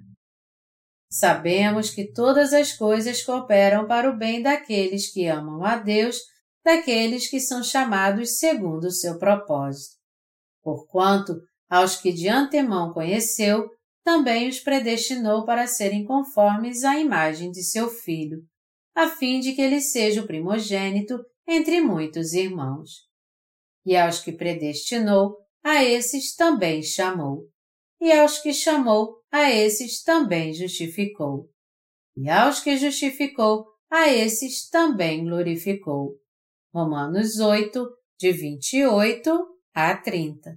[1.11, 6.17] Sabemos que todas as coisas cooperam para o bem daqueles que amam a Deus,
[6.65, 9.97] daqueles que são chamados segundo o seu propósito.
[10.63, 11.35] Porquanto,
[11.69, 13.69] aos que de antemão conheceu,
[14.05, 18.43] também os predestinou para serem conformes à imagem de seu filho,
[18.95, 22.91] a fim de que ele seja o primogênito entre muitos irmãos.
[23.85, 27.49] E aos que predestinou, a esses também chamou.
[28.01, 31.51] E aos que chamou, a esses também justificou.
[32.17, 36.17] E aos que justificou, a esses também glorificou.
[36.73, 40.57] Romanos 8, de 28 a 30.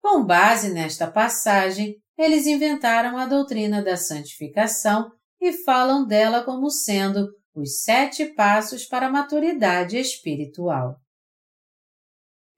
[0.00, 7.28] Com base nesta passagem, eles inventaram a doutrina da santificação e falam dela como sendo
[7.54, 10.96] os sete passos para a maturidade espiritual.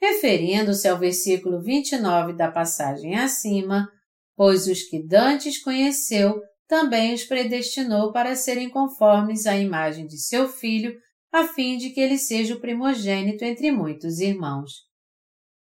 [0.06, 3.90] Referindo-se ao versículo 29 da passagem acima,
[4.36, 10.46] pois os que dantes conheceu também os predestinou para serem conformes à imagem de seu
[10.46, 10.94] filho,
[11.32, 14.72] a fim de que ele seja o primogênito entre muitos irmãos.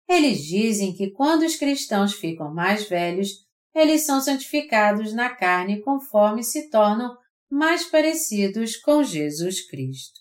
[0.07, 3.31] Eles dizem que quando os cristãos ficam mais velhos,
[3.75, 7.17] eles são santificados na carne conforme se tornam
[7.51, 10.21] mais parecidos com Jesus Cristo.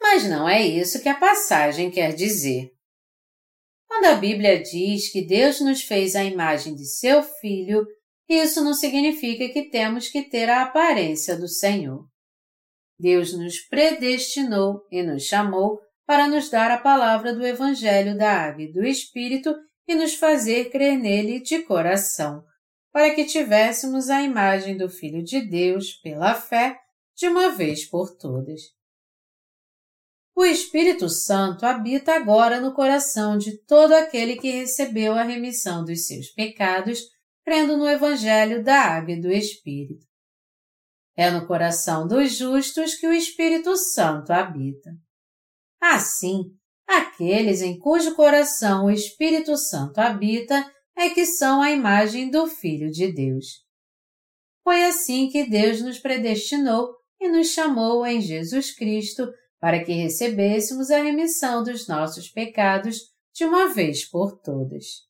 [0.00, 2.79] Mas não é isso que a passagem quer dizer.
[4.00, 7.86] Quando a Bíblia diz que Deus nos fez a imagem de seu Filho,
[8.26, 12.06] isso não significa que temos que ter a aparência do Senhor.
[12.98, 18.62] Deus nos predestinou e nos chamou para nos dar a palavra do Evangelho da Água
[18.62, 19.54] e do Espírito
[19.86, 22.42] e nos fazer crer nele de coração,
[22.90, 26.74] para que tivéssemos a imagem do Filho de Deus pela fé
[27.14, 28.62] de uma vez por todas.
[30.40, 36.06] O Espírito Santo habita agora no coração de todo aquele que recebeu a remissão dos
[36.06, 36.98] seus pecados,
[37.44, 40.06] crendo no Evangelho da Água e do Espírito.
[41.14, 44.90] É no coração dos justos que o Espírito Santo habita.
[45.78, 46.44] Assim,
[46.86, 52.90] aqueles em cujo coração o Espírito Santo habita é que são a imagem do Filho
[52.90, 53.44] de Deus.
[54.64, 60.90] Foi assim que Deus nos predestinou e nos chamou em Jesus Cristo para que recebêssemos
[60.90, 65.08] a remissão dos nossos pecados de uma vez por todas.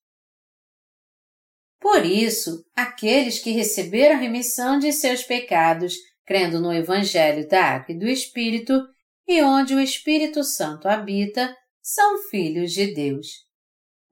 [1.80, 5.94] Por isso, aqueles que receberam a remissão de seus pecados,
[6.26, 8.86] crendo no Evangelho da Água e do Espírito,
[9.26, 13.28] e onde o Espírito Santo habita, são filhos de Deus.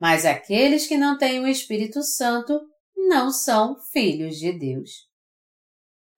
[0.01, 2.59] Mas aqueles que não têm o Espírito Santo
[2.97, 5.09] não são filhos de Deus.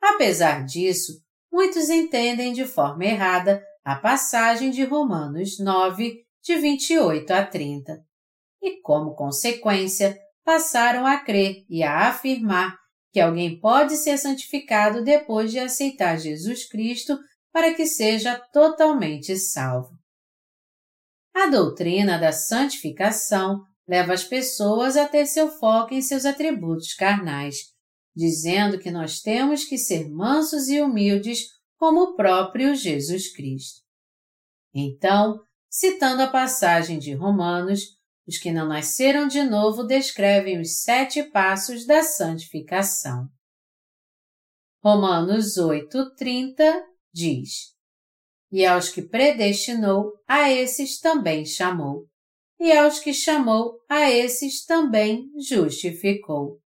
[0.01, 7.45] Apesar disso, muitos entendem de forma errada a passagem de Romanos 9, de 28 a
[7.45, 7.99] 30,
[8.63, 12.77] e, como consequência, passaram a crer e a afirmar
[13.13, 17.19] que alguém pode ser santificado depois de aceitar Jesus Cristo
[17.53, 19.99] para que seja totalmente salvo.
[21.35, 27.57] A doutrina da santificação leva as pessoas a ter seu foco em seus atributos carnais,
[28.15, 31.47] dizendo que nós temos que ser mansos e humildes
[31.81, 33.81] como o próprio Jesus Cristo.
[34.75, 41.23] Então, citando a passagem de Romanos, os que não nasceram de novo descrevem os sete
[41.23, 43.27] passos da santificação.
[44.85, 46.83] Romanos 8,30
[47.15, 47.75] diz:
[48.53, 52.07] E aos que predestinou, a esses também chamou.
[52.61, 56.61] E aos que chamou, a esses também justificou.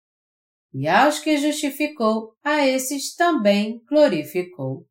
[0.72, 4.86] E aos que justificou, a esses também glorificou.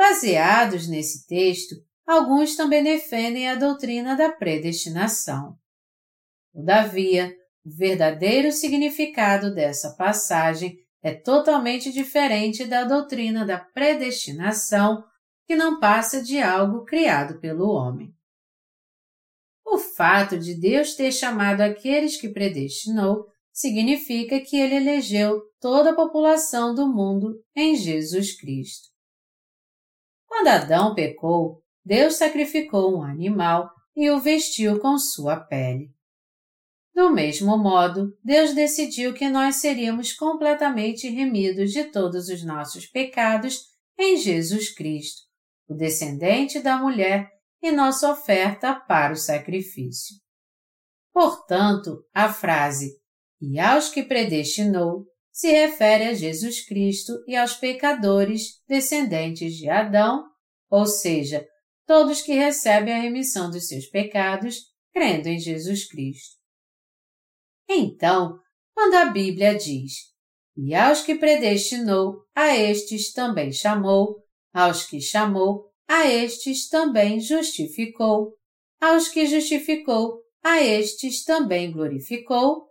[0.00, 1.74] Baseados nesse texto,
[2.06, 5.58] alguns também defendem a doutrina da predestinação.
[6.54, 15.04] Todavia, o verdadeiro significado dessa passagem é totalmente diferente da doutrina da predestinação,
[15.46, 18.10] que não passa de algo criado pelo homem.
[19.66, 25.94] O fato de Deus ter chamado aqueles que predestinou significa que ele elegeu toda a
[25.94, 28.89] população do mundo em Jesus Cristo.
[30.40, 35.90] Quando Adão pecou, Deus sacrificou um animal e o vestiu com sua pele.
[36.94, 43.66] Do mesmo modo, Deus decidiu que nós seríamos completamente remidos de todos os nossos pecados
[43.98, 45.20] em Jesus Cristo,
[45.68, 47.28] o descendente da mulher
[47.62, 50.16] e nossa oferta para o sacrifício.
[51.12, 52.94] Portanto, a frase
[53.42, 60.29] e aos que predestinou se refere a Jesus Cristo e aos pecadores descendentes de Adão,
[60.70, 61.46] ou seja,
[61.86, 64.60] todos que recebem a remissão dos seus pecados
[64.92, 66.36] crendo em Jesus Cristo.
[67.68, 68.38] Então,
[68.74, 69.92] quando a Bíblia diz:
[70.56, 78.34] E aos que predestinou, a estes também chamou, aos que chamou, a estes também justificou,
[78.80, 82.70] aos que justificou, a estes também glorificou,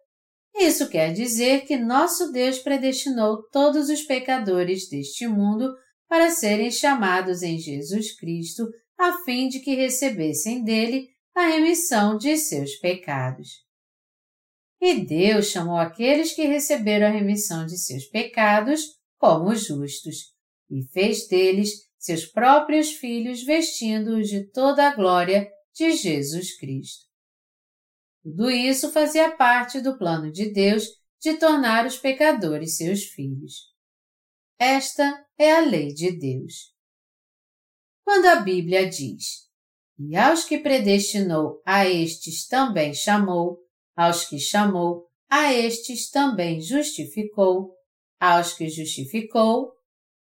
[0.56, 5.74] isso quer dizer que nosso Deus predestinou todos os pecadores deste mundo
[6.10, 12.36] para serem chamados em Jesus Cristo, a fim de que recebessem dele a remissão de
[12.36, 13.64] seus pecados.
[14.82, 18.82] E Deus chamou aqueles que receberam a remissão de seus pecados
[19.20, 20.34] como justos,
[20.70, 27.06] e fez deles seus próprios filhos, vestindo-os de toda a glória de Jesus Cristo.
[28.24, 30.86] Tudo isso fazia parte do plano de Deus
[31.20, 33.70] de tornar os pecadores seus filhos.
[34.60, 36.74] Esta é a lei de Deus.
[38.04, 39.48] Quando a Bíblia diz:
[39.98, 43.60] E aos que predestinou, a estes também chamou,
[43.96, 47.74] aos que chamou, a estes também justificou,
[48.20, 49.72] aos que justificou,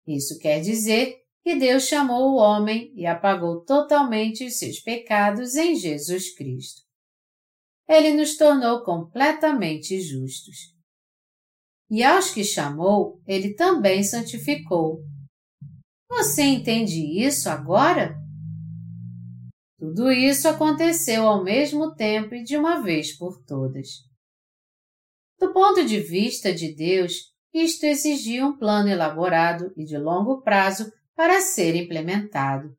[0.05, 5.75] isso quer dizer que Deus chamou o homem e apagou totalmente os seus pecados em
[5.75, 6.87] Jesus Cristo
[7.89, 10.75] ele nos tornou completamente justos.
[11.89, 15.03] E aos que chamou, ele também santificou.
[16.09, 18.15] Você entende isso agora?
[19.79, 24.03] Tudo isso aconteceu ao mesmo tempo e de uma vez por todas.
[25.39, 30.91] Do ponto de vista de Deus, isto exigia um plano elaborado e de longo prazo
[31.15, 32.75] para ser implementado.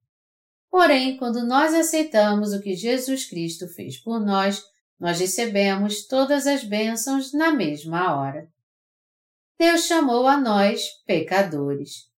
[0.70, 4.62] Porém, quando nós aceitamos o que Jesus Cristo fez por nós,
[5.00, 8.48] nós recebemos todas as bênçãos na mesma hora.
[9.60, 12.10] Deus chamou a nós pecadores.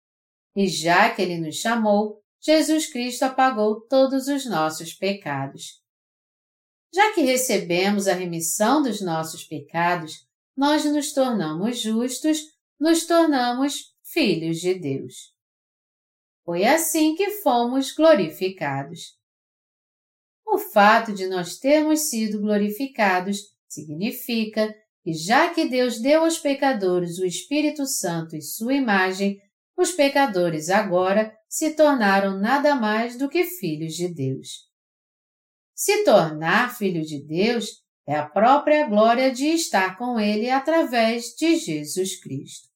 [0.55, 5.82] E já que Ele nos chamou, Jesus Cristo apagou todos os nossos pecados.
[6.95, 10.24] Já que recebemos a remissão dos nossos pecados,
[10.57, 12.38] nós nos tornamos justos,
[12.78, 15.34] nos tornamos filhos de Deus.
[16.45, 19.18] Foi assim que fomos glorificados.
[20.47, 24.72] O fato de nós termos sido glorificados significa
[25.03, 29.41] que, já que Deus deu aos pecadores o Espírito Santo e sua imagem,
[29.77, 34.71] os pecadores agora se tornaram nada mais do que filhos de Deus.
[35.75, 41.57] Se tornar filho de Deus é a própria glória de estar com Ele através de
[41.57, 42.69] Jesus Cristo.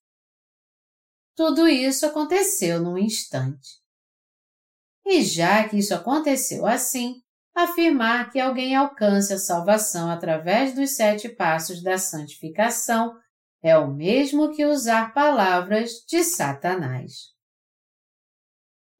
[1.36, 3.80] Tudo isso aconteceu num instante.
[5.04, 7.22] E já que isso aconteceu assim,
[7.56, 13.14] afirmar que alguém alcance a salvação através dos sete passos da santificação
[13.62, 17.34] é o mesmo que usar palavras de Satanás.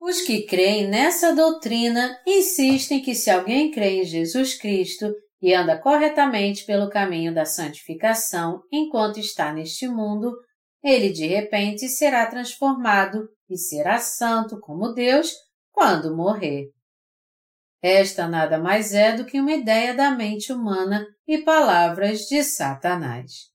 [0.00, 5.78] Os que creem nessa doutrina insistem que se alguém crê em Jesus Cristo e anda
[5.78, 10.34] corretamente pelo caminho da santificação enquanto está neste mundo,
[10.82, 15.30] ele de repente será transformado e será santo como Deus
[15.72, 16.75] quando morrer.
[17.82, 23.50] Esta nada mais é do que uma ideia da mente humana e palavras de Satanás.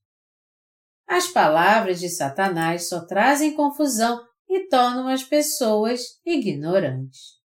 [1.08, 7.42] As palavras de Satanás só trazem confusão e tornam as pessoas ignorantes.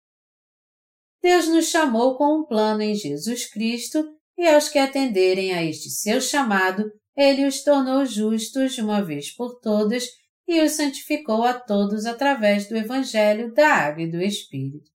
[1.23, 4.03] Deus nos chamou com um plano em Jesus Cristo
[4.39, 9.31] e aos que atenderem a este seu chamado, ele os tornou justos de uma vez
[9.31, 10.07] por todas
[10.49, 14.91] e os santificou a todos através do Evangelho da Água e do Espírito.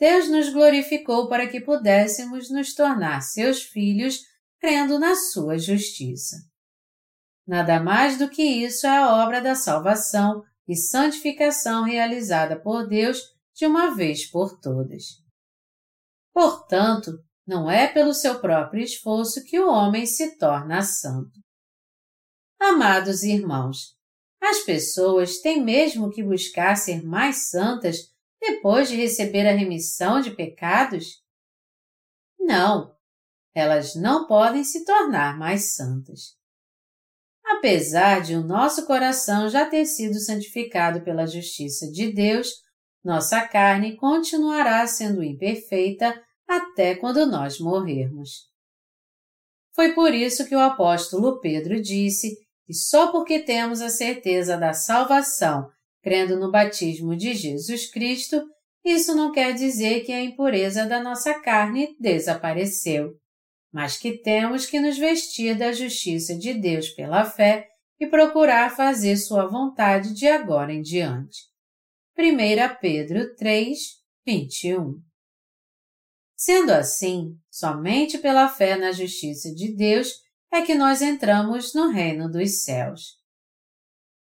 [0.00, 4.20] Deus nos glorificou para que pudéssemos nos tornar seus filhos
[4.58, 6.36] crendo na sua justiça.
[7.46, 13.20] Nada mais do que isso é a obra da salvação e santificação realizada por Deus
[13.54, 15.04] de uma vez por todas.
[16.32, 17.12] Portanto,
[17.46, 21.40] não é pelo seu próprio esforço que o homem se torna santo.
[22.58, 23.96] Amados irmãos,
[24.40, 28.09] as pessoas têm mesmo que buscar ser mais santas
[28.40, 31.22] depois de receber a remissão de pecados?
[32.38, 32.94] Não,
[33.54, 36.38] elas não podem se tornar mais santas.
[37.44, 42.48] Apesar de o nosso coração já ter sido santificado pela justiça de Deus,
[43.04, 48.50] nossa carne continuará sendo imperfeita até quando nós morrermos.
[49.74, 52.36] Foi por isso que o apóstolo Pedro disse
[52.66, 55.70] que só porque temos a certeza da salvação
[56.02, 58.42] crendo no batismo de Jesus Cristo,
[58.84, 63.20] isso não quer dizer que a impureza da nossa carne desapareceu
[63.72, 69.16] mas que temos que nos vestir da justiça de Deus pela fé e procurar fazer
[69.16, 71.48] Sua vontade de agora em diante.
[72.18, 73.78] 1 Pedro 3,
[74.26, 75.00] 21
[76.36, 80.14] Sendo assim, somente pela fé na justiça de Deus
[80.50, 83.19] é que nós entramos no reino dos céus.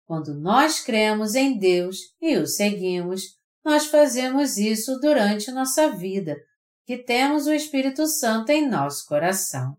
[0.09, 6.35] Quando nós cremos em Deus e o seguimos, nós fazemos isso durante nossa vida,
[6.83, 9.77] que temos o Espírito Santo em nosso coração.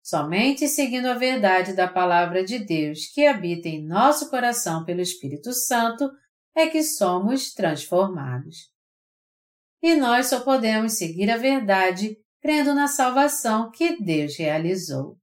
[0.00, 5.52] Somente seguindo a verdade da Palavra de Deus que habita em nosso coração pelo Espírito
[5.52, 6.08] Santo
[6.54, 8.70] é que somos transformados.
[9.82, 15.18] E nós só podemos seguir a verdade crendo na salvação que Deus realizou.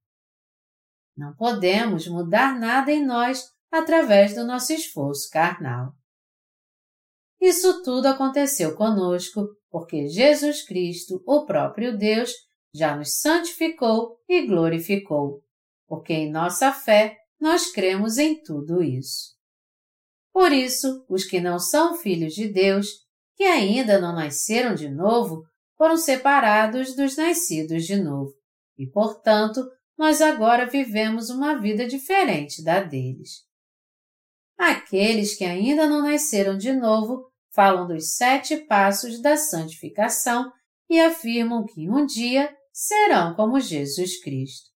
[1.16, 5.92] Não podemos mudar nada em nós através do nosso esforço carnal.
[7.40, 12.32] Isso tudo aconteceu conosco porque Jesus Cristo, o próprio Deus,
[12.74, 15.42] já nos santificou e glorificou,
[15.86, 19.36] porque em nossa fé nós cremos em tudo isso.
[20.32, 22.88] Por isso, os que não são filhos de Deus,
[23.34, 25.44] que ainda não nasceram de novo,
[25.76, 28.34] foram separados dos nascidos de novo,
[28.78, 29.66] e, portanto,
[29.96, 33.45] nós agora vivemos uma vida diferente da deles.
[34.58, 40.50] Aqueles que ainda não nasceram de novo falam dos sete passos da santificação
[40.88, 44.70] e afirmam que um dia serão como Jesus Cristo.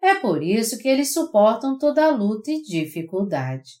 [0.00, 3.72] É por isso que eles suportam toda luta e dificuldade.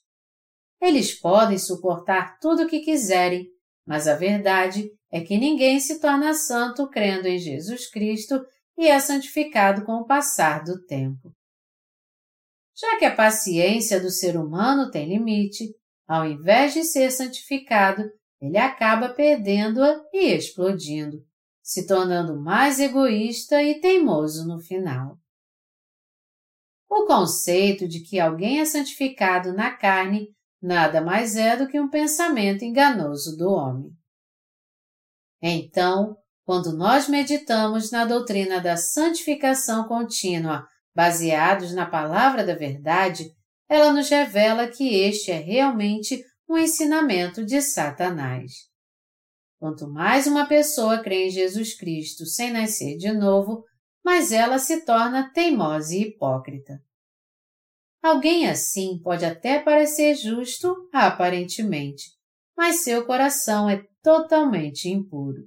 [0.80, 3.48] Eles podem suportar tudo o que quiserem,
[3.86, 8.44] mas a verdade é que ninguém se torna santo crendo em Jesus Cristo
[8.76, 11.35] e é santificado com o passar do tempo.
[12.78, 15.74] Já que a paciência do ser humano tem limite,
[16.06, 18.04] ao invés de ser santificado,
[18.40, 21.24] ele acaba perdendo-a e explodindo,
[21.62, 25.18] se tornando mais egoísta e teimoso no final.
[26.88, 30.28] O conceito de que alguém é santificado na carne
[30.62, 33.90] nada mais é do que um pensamento enganoso do homem.
[35.42, 40.66] Então, quando nós meditamos na doutrina da santificação contínua,
[40.96, 43.30] baseados na palavra da verdade,
[43.68, 48.52] ela nos revela que este é realmente um ensinamento de Satanás.
[49.58, 53.62] Quanto mais uma pessoa crê em Jesus Cristo sem nascer de novo,
[54.02, 56.80] mais ela se torna teimosa e hipócrita.
[58.02, 62.04] Alguém assim pode até parecer justo, aparentemente,
[62.56, 65.46] mas seu coração é totalmente impuro.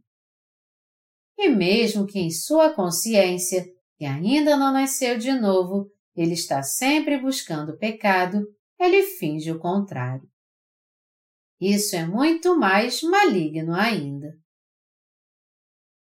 [1.37, 3.65] E mesmo que em sua consciência,
[3.99, 8.47] que ainda não nasceu de novo, ele está sempre buscando pecado,
[8.79, 10.25] ele finge o contrário.
[11.59, 14.33] Isso é muito mais maligno ainda.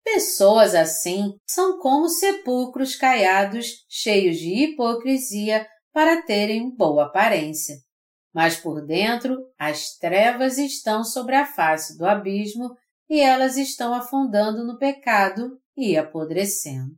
[0.05, 7.75] Pessoas assim são como sepulcros caiados, cheios de hipocrisia para terem boa aparência.
[8.33, 12.71] Mas por dentro, as trevas estão sobre a face do abismo
[13.09, 16.95] e elas estão afundando no pecado e apodrecendo.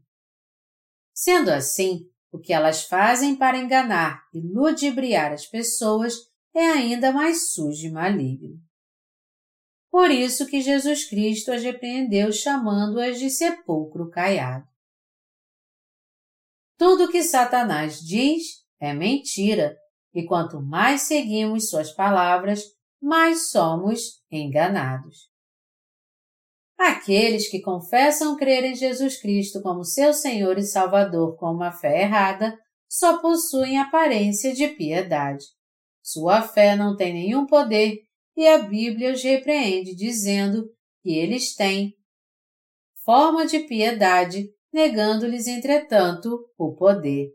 [1.14, 6.14] Sendo assim, o que elas fazem para enganar e ludibriar as pessoas
[6.54, 8.58] é ainda mais sujo e maligno.
[9.90, 14.66] Por isso que Jesus Cristo as repreendeu chamando-as de sepulcro caiado.
[16.78, 19.76] Tudo que Satanás diz é mentira,
[20.14, 22.64] e quanto mais seguimos suas palavras,
[23.00, 25.31] mais somos enganados.
[26.84, 32.02] Aqueles que confessam crer em Jesus Cristo como seu Senhor e Salvador com uma fé
[32.02, 32.58] errada
[32.90, 35.44] só possuem aparência de piedade.
[36.02, 38.00] Sua fé não tem nenhum poder
[38.36, 40.68] e a Bíblia os repreende dizendo
[41.04, 41.94] que eles têm
[43.04, 47.28] forma de piedade, negando-lhes, entretanto, o poder.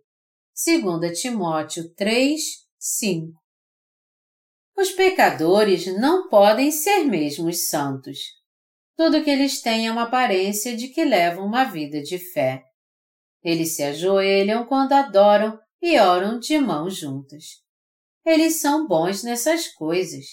[0.66, 2.42] 2 Timóteo 3,
[2.78, 3.32] 5
[4.78, 8.37] Os pecadores não podem ser mesmos santos.
[8.98, 12.64] Tudo que eles têm é uma aparência de que levam uma vida de fé.
[13.44, 17.62] Eles se ajoelham quando adoram, e oram de mãos juntas.
[18.26, 20.26] Eles são bons nessas coisas.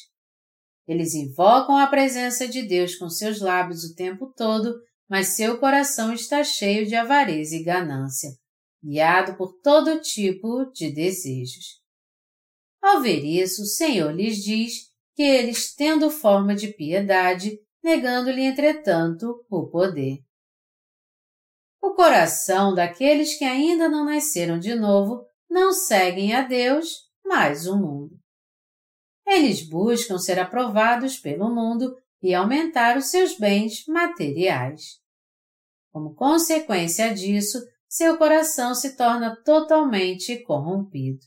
[0.86, 4.74] Eles invocam a presença de Deus com seus lábios o tempo todo,
[5.08, 8.30] mas seu coração está cheio de avareza e ganância,
[8.82, 11.82] guiado por todo tipo de desejos.
[12.82, 19.44] Ao ver isso, o Senhor lhes diz que eles, tendo forma de piedade, negando-lhe, entretanto,
[19.50, 20.18] o poder.
[21.82, 27.76] O coração daqueles que ainda não nasceram de novo não seguem a Deus, mas o
[27.76, 28.18] mundo.
[29.26, 34.98] Eles buscam ser aprovados pelo mundo e aumentar os seus bens materiais.
[35.92, 41.20] Como consequência disso, seu coração se torna totalmente corrompido.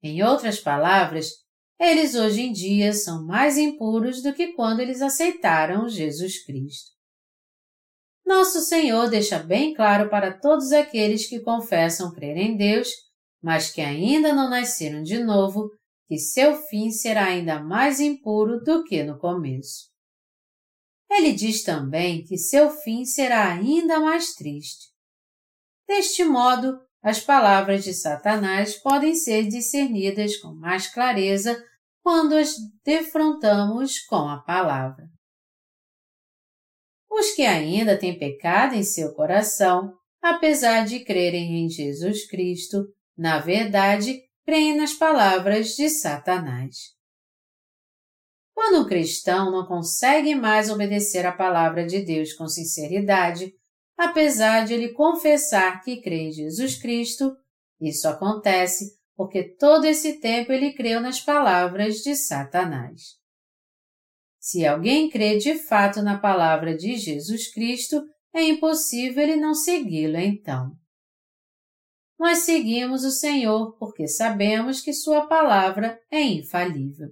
[0.00, 1.44] Em outras palavras,
[1.78, 6.90] eles hoje em dia são mais impuros do que quando eles aceitaram Jesus Cristo.
[8.26, 12.88] Nosso Senhor deixa bem claro para todos aqueles que confessam crer em Deus,
[13.42, 15.70] mas que ainda não nasceram de novo,
[16.06, 19.88] que seu fim será ainda mais impuro do que no começo.
[21.10, 24.88] Ele diz também que seu fim será ainda mais triste.
[25.86, 31.62] Deste modo, as palavras de Satanás podem ser discernidas com mais clareza
[32.02, 35.06] quando as defrontamos com a palavra.
[37.10, 39.92] Os que ainda têm pecado em seu coração,
[40.22, 42.84] apesar de crerem em Jesus Cristo,
[43.16, 46.76] na verdade, creem nas palavras de Satanás.
[48.54, 53.52] Quando um cristão não consegue mais obedecer à palavra de Deus com sinceridade,
[53.98, 57.36] apesar de ele confessar que crê em Jesus Cristo,
[57.80, 63.18] isso acontece porque todo esse tempo ele creu nas palavras de Satanás.
[64.38, 68.00] Se alguém crê de fato na palavra de Jesus Cristo,
[68.32, 70.70] é impossível ele não segui-lo então.
[72.16, 77.08] Nós seguimos o Senhor porque sabemos que Sua palavra é infalível.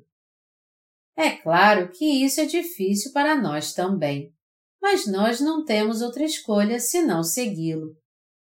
[1.16, 4.36] É claro que isso é difícil para nós também,
[4.81, 7.97] mas nós não temos outra escolha senão segui-lo,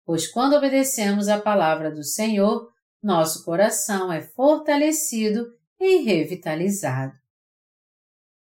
[0.06, 2.72] pois quando obedecemos a palavra do Senhor,
[3.02, 7.14] nosso coração é fortalecido e revitalizado.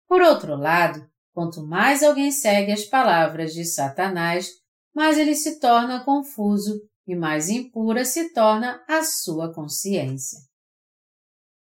[0.07, 4.49] Por outro lado, quanto mais alguém segue as palavras de Satanás,
[4.93, 10.39] mais ele se torna confuso e mais impura se torna a sua consciência.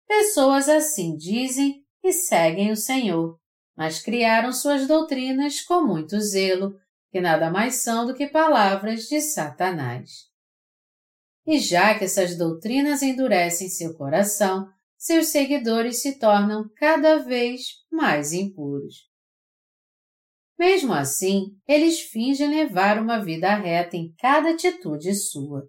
[0.07, 3.39] Pessoas assim dizem e seguem o Senhor,
[3.77, 6.75] mas criaram suas doutrinas com muito zelo,
[7.11, 10.31] que nada mais são do que palavras de Satanás.
[11.47, 18.33] E já que essas doutrinas endurecem seu coração, seus seguidores se tornam cada vez mais
[18.33, 19.07] impuros.
[20.59, 25.69] Mesmo assim, eles fingem levar uma vida reta em cada atitude sua.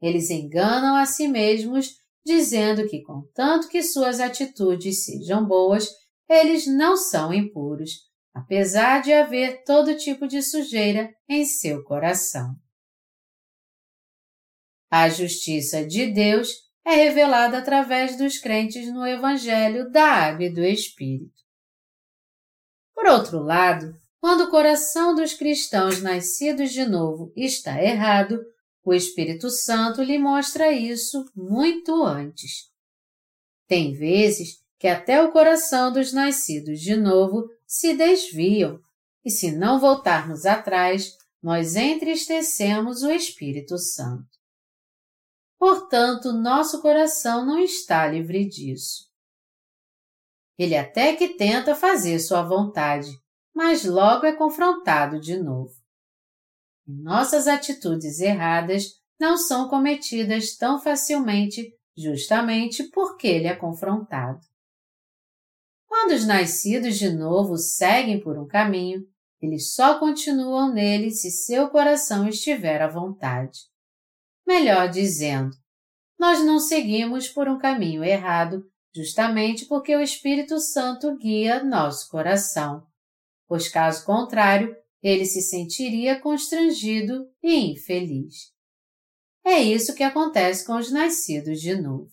[0.00, 5.88] Eles enganam a si mesmos, dizendo que, contanto que suas atitudes sejam boas,
[6.28, 7.92] eles não são impuros,
[8.34, 12.54] apesar de haver todo tipo de sujeira em seu coração.
[14.90, 16.48] A justiça de Deus
[16.84, 21.34] é revelada através dos crentes no Evangelho da Água e do Espírito.
[22.94, 28.40] Por outro lado, quando o coração dos cristãos nascidos de novo está errado,
[28.84, 32.70] o Espírito Santo lhe mostra isso muito antes.
[33.66, 38.80] Tem vezes que até o coração dos nascidos de novo se desviam,
[39.24, 44.28] e se não voltarmos atrás, nós entristecemos o Espírito Santo.
[45.58, 49.06] Portanto, nosso coração não está livre disso.
[50.58, 53.10] Ele até que tenta fazer sua vontade,
[53.54, 55.74] mas logo é confrontado de novo.
[56.86, 64.40] Nossas atitudes erradas não são cometidas tão facilmente justamente porque ele é confrontado.
[65.98, 69.02] Quando os nascidos de novo seguem por um caminho,
[69.40, 73.60] eles só continuam nele se seu coração estiver à vontade.
[74.46, 75.56] Melhor dizendo,
[76.18, 78.62] nós não seguimos por um caminho errado
[78.94, 82.86] justamente porque o Espírito Santo guia nosso coração,
[83.48, 88.52] pois caso contrário, ele se sentiria constrangido e infeliz.
[89.42, 92.12] É isso que acontece com os nascidos de novo.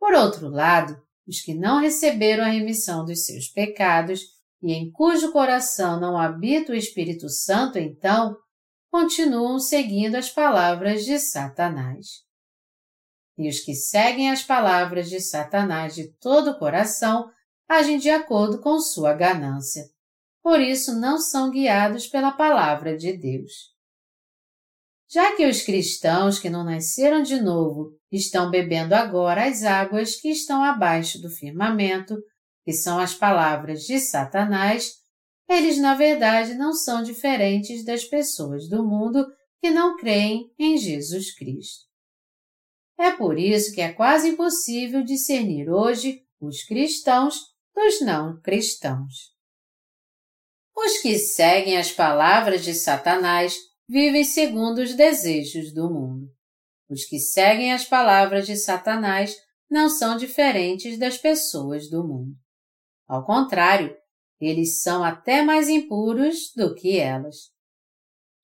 [0.00, 4.22] Por outro lado, os que não receberam a remissão dos seus pecados
[4.62, 8.34] e em cujo coração não habita o Espírito Santo, então,
[8.90, 12.06] continuam seguindo as palavras de Satanás.
[13.36, 17.30] E os que seguem as palavras de Satanás de todo o coração
[17.68, 19.84] agem de acordo com sua ganância.
[20.42, 23.76] Por isso não são guiados pela palavra de Deus.
[25.10, 30.28] já que os cristãos que não nasceram de novo estão bebendo agora as águas que
[30.28, 32.16] estão abaixo do firmamento,
[32.64, 34.92] que são as palavras de Satanás,
[35.48, 39.26] eles na verdade não são diferentes das pessoas do mundo
[39.60, 41.86] que não creem em Jesus Cristo.
[42.98, 47.40] É por isso que é quase impossível discernir hoje os cristãos
[47.74, 49.32] dos não cristãos.
[50.76, 53.56] Os que seguem as palavras de Satanás
[53.88, 56.37] vivem segundo os desejos do mundo.
[56.88, 59.36] Os que seguem as palavras de Satanás
[59.70, 62.34] não são diferentes das pessoas do mundo.
[63.06, 63.94] Ao contrário,
[64.40, 67.50] eles são até mais impuros do que elas.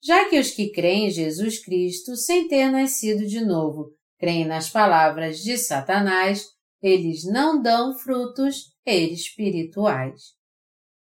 [0.03, 4.69] Já que os que creem em Jesus Cristo sem ter nascido de novo creem nas
[4.69, 6.47] palavras de Satanás,
[6.83, 10.35] eles não dão frutos espirituais.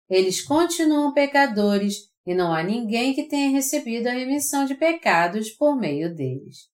[0.08, 5.76] Eles continuam pecadores e não há ninguém que tenha recebido a remissão de pecados por
[5.76, 6.73] meio deles.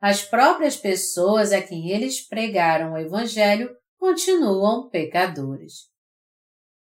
[0.00, 5.88] As próprias pessoas a quem eles pregaram o Evangelho continuam pecadores.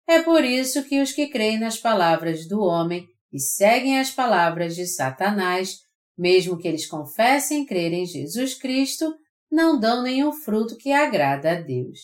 [0.07, 4.75] É por isso que os que creem nas palavras do homem e seguem as palavras
[4.75, 5.79] de Satanás,
[6.17, 9.13] mesmo que eles confessem crer em Jesus Cristo,
[9.51, 11.99] não dão nenhum fruto que agrada a Deus.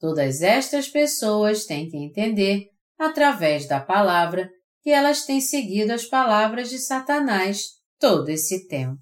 [0.00, 2.68] Todas estas pessoas têm que entender,
[2.98, 4.50] através da palavra,
[4.82, 9.00] que elas têm seguido as palavras de Satanás todo esse tempo.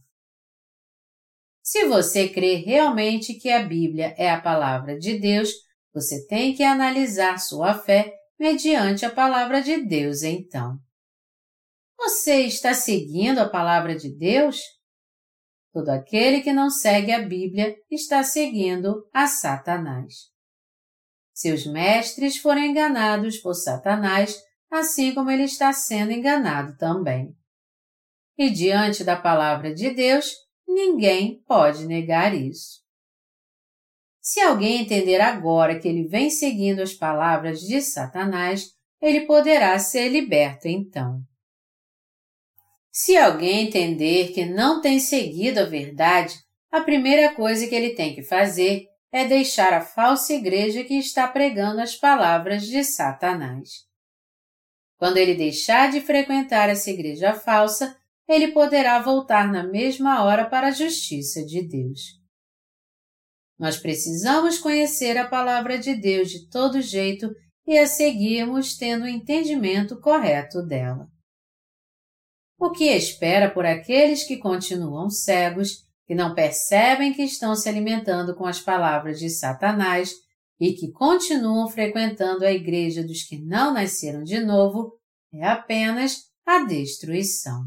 [1.72, 5.48] Se você crê realmente que a Bíblia é a palavra de Deus,
[5.90, 10.76] você tem que analisar sua fé mediante a palavra de Deus então.
[11.96, 14.60] Você está seguindo a palavra de Deus?
[15.72, 20.12] Todo aquele que não segue a Bíblia está seguindo a Satanás.
[21.32, 24.38] Seus mestres foram enganados por Satanás,
[24.70, 27.34] assim como ele está sendo enganado também.
[28.36, 32.82] E diante da palavra de Deus, ninguém pode negar isso.
[34.20, 40.08] Se alguém entender agora que ele vem seguindo as palavras de Satanás, ele poderá ser
[40.08, 41.20] liberto então.
[42.90, 46.38] Se alguém entender que não tem seguido a verdade,
[46.70, 51.26] a primeira coisa que ele tem que fazer é deixar a falsa igreja que está
[51.26, 53.86] pregando as palavras de Satanás.
[54.96, 57.96] Quando ele deixar de frequentar essa igreja falsa,
[58.32, 62.20] ele poderá voltar na mesma hora para a justiça de Deus.
[63.58, 67.30] Nós precisamos conhecer a palavra de Deus de todo jeito
[67.66, 71.08] e a seguirmos tendo o entendimento correto dela.
[72.58, 78.34] O que espera por aqueles que continuam cegos, que não percebem que estão se alimentando
[78.34, 80.12] com as palavras de Satanás
[80.60, 84.92] e que continuam frequentando a igreja dos que não nasceram de novo,
[85.32, 87.66] é apenas a destruição.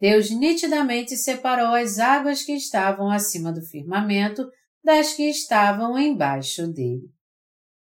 [0.00, 4.48] Deus nitidamente separou as águas que estavam acima do firmamento
[4.84, 7.10] das que estavam embaixo dele.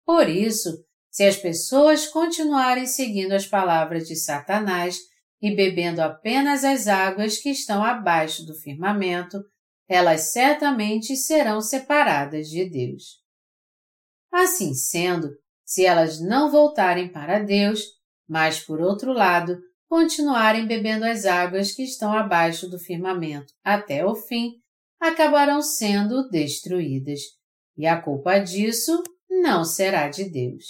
[0.04, 4.98] Por isso, se as pessoas continuarem seguindo as palavras de Satanás
[5.42, 9.42] e bebendo apenas as águas que estão abaixo do firmamento,
[9.88, 13.20] elas certamente serão separadas de Deus.
[14.32, 15.30] Assim sendo,
[15.64, 17.80] se elas não voltarem para Deus,
[18.28, 19.58] mas por outro lado,
[19.88, 24.54] continuarem bebendo as águas que estão abaixo do firmamento até o fim,
[25.00, 27.20] acabarão sendo destruídas,
[27.76, 30.64] e a culpa disso não será de Deus.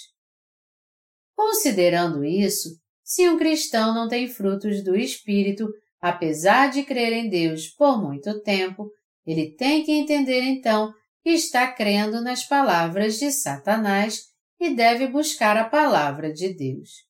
[1.35, 2.71] Considerando isso,
[3.05, 5.69] se um cristão não tem frutos do Espírito,
[6.01, 8.91] apesar de crer em Deus por muito tempo,
[9.25, 10.93] ele tem que entender então
[11.23, 14.23] que está crendo nas palavras de Satanás
[14.59, 17.06] e deve buscar a palavra de Deus.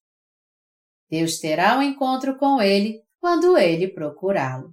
[1.09, 4.73] Deus terá um encontro com ele quando ele procurá-lo.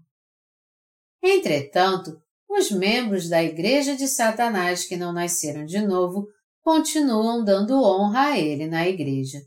[1.22, 6.28] Entretanto, os membros da Igreja de Satanás que não nasceram de novo
[6.62, 9.40] continuam dando honra a ele na Igreja,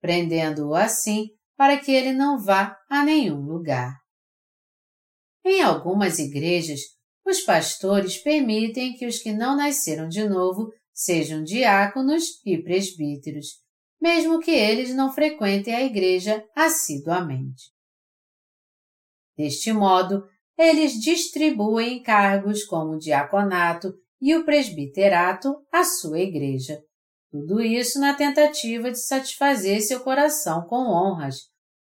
[0.00, 3.94] prendendo-o assim para que ele não vá a nenhum lugar.
[5.44, 6.80] Em algumas igrejas,
[7.24, 13.61] os pastores permitem que os que não nasceram de novo sejam diáconos e presbíteros,
[14.02, 17.70] mesmo que eles não frequentem a igreja assiduamente.
[19.38, 20.24] Deste modo,
[20.58, 26.82] eles distribuem encargos como o diaconato e o presbiterato à sua igreja.
[27.30, 31.36] Tudo isso na tentativa de satisfazer seu coração com honras,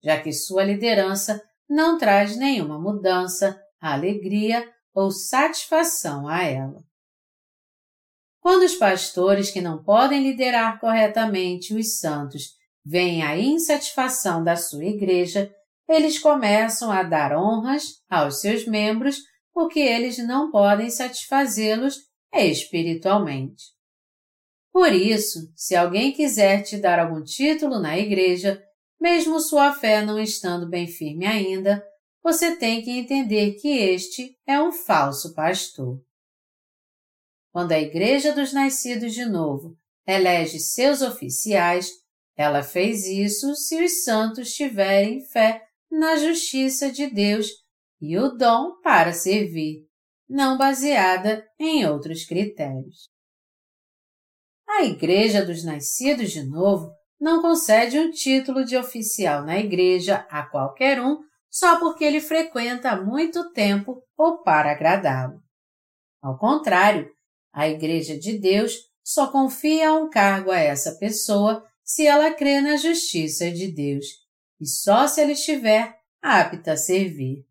[0.04, 6.84] já que sua liderança não traz nenhuma mudança, alegria ou satisfação a ela.
[8.44, 12.50] Quando os pastores que não podem liderar corretamente os santos
[12.86, 15.50] veem a insatisfação da sua igreja,
[15.88, 19.20] eles começam a dar honras aos seus membros
[19.54, 21.96] porque eles não podem satisfazê-los
[22.34, 23.64] espiritualmente.
[24.74, 28.62] Por isso, se alguém quiser te dar algum título na igreja,
[29.00, 31.82] mesmo sua fé não estando bem firme ainda,
[32.22, 36.02] você tem que entender que este é um falso pastor.
[37.54, 39.78] Quando a Igreja dos Nascidos de Novo
[40.08, 41.88] elege seus oficiais,
[42.36, 47.48] ela fez isso se os santos tiverem fé na justiça de Deus
[48.02, 49.88] e o dom para servir,
[50.28, 53.08] não baseada em outros critérios.
[54.68, 56.92] A Igreja dos Nascidos de Novo
[57.22, 61.20] não concede um título de oficial na igreja a qualquer um
[61.52, 65.40] só porque ele frequenta há muito tempo ou para agradá-lo.
[66.20, 67.13] Ao contrário,
[67.54, 72.76] a Igreja de Deus só confia um cargo a essa pessoa se ela crê na
[72.76, 74.06] justiça de Deus
[74.60, 77.46] e só se ela estiver apta a servir.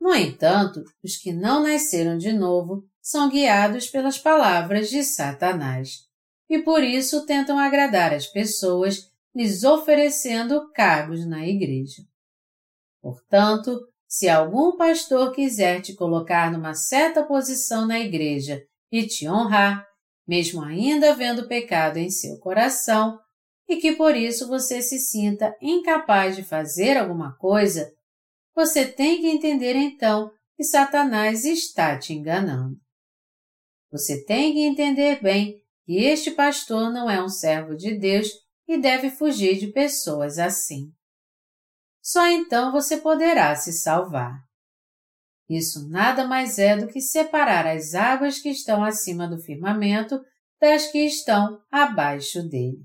[0.00, 6.08] No entanto, os que não nasceram de novo são guiados pelas palavras de Satanás
[6.48, 12.02] e por isso tentam agradar as pessoas lhes oferecendo cargos na igreja.
[13.00, 19.84] Portanto, se algum pastor quiser te colocar numa certa posição na igreja e te honrar,
[20.24, 23.18] mesmo ainda vendo pecado em seu coração,
[23.68, 27.92] e que por isso você se sinta incapaz de fazer alguma coisa,
[28.54, 32.76] você tem que entender então que Satanás está te enganando.
[33.90, 38.28] Você tem que entender bem que este pastor não é um servo de Deus
[38.68, 40.92] e deve fugir de pessoas assim.
[42.04, 44.44] Só então você poderá se salvar.
[45.48, 50.22] Isso nada mais é do que separar as águas que estão acima do firmamento
[50.60, 52.84] das que estão abaixo dele.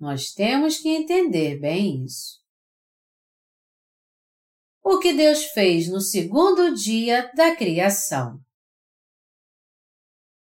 [0.00, 2.40] Nós temos que entender bem isso.
[4.82, 8.40] O que Deus fez no segundo dia da criação.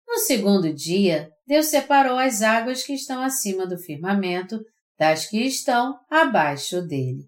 [0.06, 4.60] No segundo dia, Deus separou as águas que estão acima do firmamento
[4.98, 7.26] das que estão abaixo dele.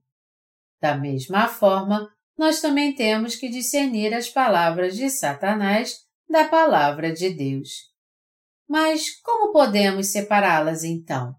[0.81, 5.95] Da mesma forma, nós também temos que discernir as palavras de Satanás
[6.29, 7.71] da palavra de Deus.
[8.69, 11.35] Mas como podemos separá-las então?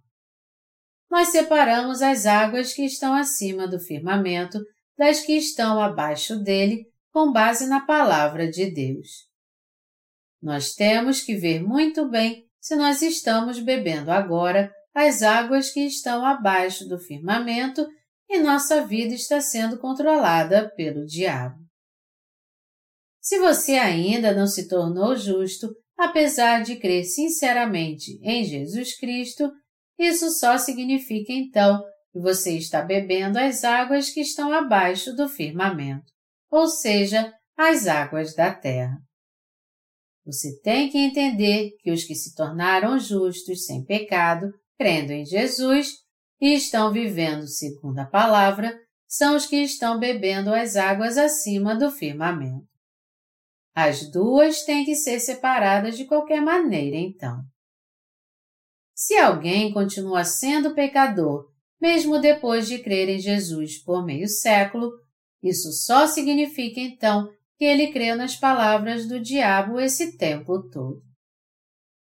[1.09, 4.59] Nós separamos as águas que estão acima do firmamento
[4.97, 9.27] das que estão abaixo dele com base na palavra de Deus.
[10.41, 16.25] Nós temos que ver muito bem se nós estamos bebendo agora as águas que estão
[16.25, 17.87] abaixo do firmamento
[18.29, 21.67] e nossa vida está sendo controlada pelo diabo.
[23.21, 29.51] Se você ainda não se tornou justo, apesar de crer sinceramente em Jesus Cristo,
[29.99, 36.05] isso só significa então que você está bebendo as águas que estão abaixo do firmamento,
[36.49, 38.97] ou seja, as águas da terra.
[40.25, 45.93] Você tem que entender que os que se tornaram justos sem pecado, crendo em Jesus,
[46.39, 51.89] e estão vivendo segundo a palavra são os que estão bebendo as águas acima do
[51.89, 52.67] firmamento.
[53.73, 57.41] As duas têm que ser separadas de qualquer maneira, então.
[58.93, 64.91] Se alguém continua sendo pecador, mesmo depois de crer em Jesus por meio século,
[65.41, 71.01] isso só significa então que ele creu nas palavras do diabo esse tempo todo.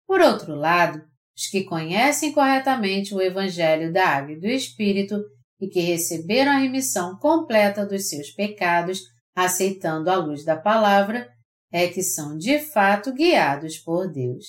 [0.05, 1.01] Por outro lado,
[1.41, 5.19] os que conhecem corretamente o Evangelho da Água e do Espírito
[5.59, 9.01] e que receberam a remissão completa dos seus pecados,
[9.35, 11.27] aceitando a luz da palavra,
[11.71, 14.45] é que são de fato guiados por Deus.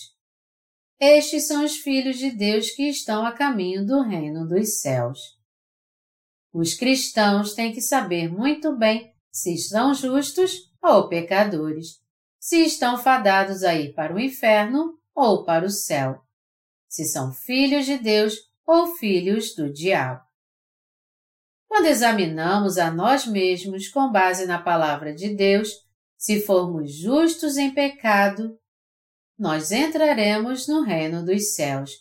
[1.01, 5.19] Estes são os filhos de Deus que estão a caminho do reino dos céus.
[6.53, 12.01] Os cristãos têm que saber muito bem se estão justos ou pecadores,
[12.39, 16.23] se estão fadados a ir para o inferno ou para o céu
[16.93, 18.35] se são filhos de Deus
[18.67, 20.23] ou filhos do diabo.
[21.67, 25.71] Quando examinamos a nós mesmos com base na palavra de Deus,
[26.19, 28.59] se formos justos em pecado,
[29.39, 31.93] nós entraremos no reino dos céus.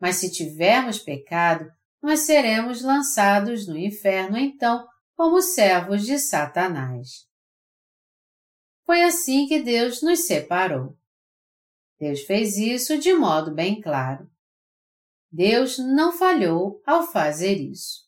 [0.00, 1.70] Mas se tivermos pecado,
[2.02, 4.84] nós seremos lançados no inferno então
[5.14, 7.28] como servos de Satanás.
[8.84, 10.98] Foi assim que Deus nos separou.
[12.00, 14.31] Deus fez isso de modo bem claro.
[15.32, 18.02] Deus não falhou ao fazer isso.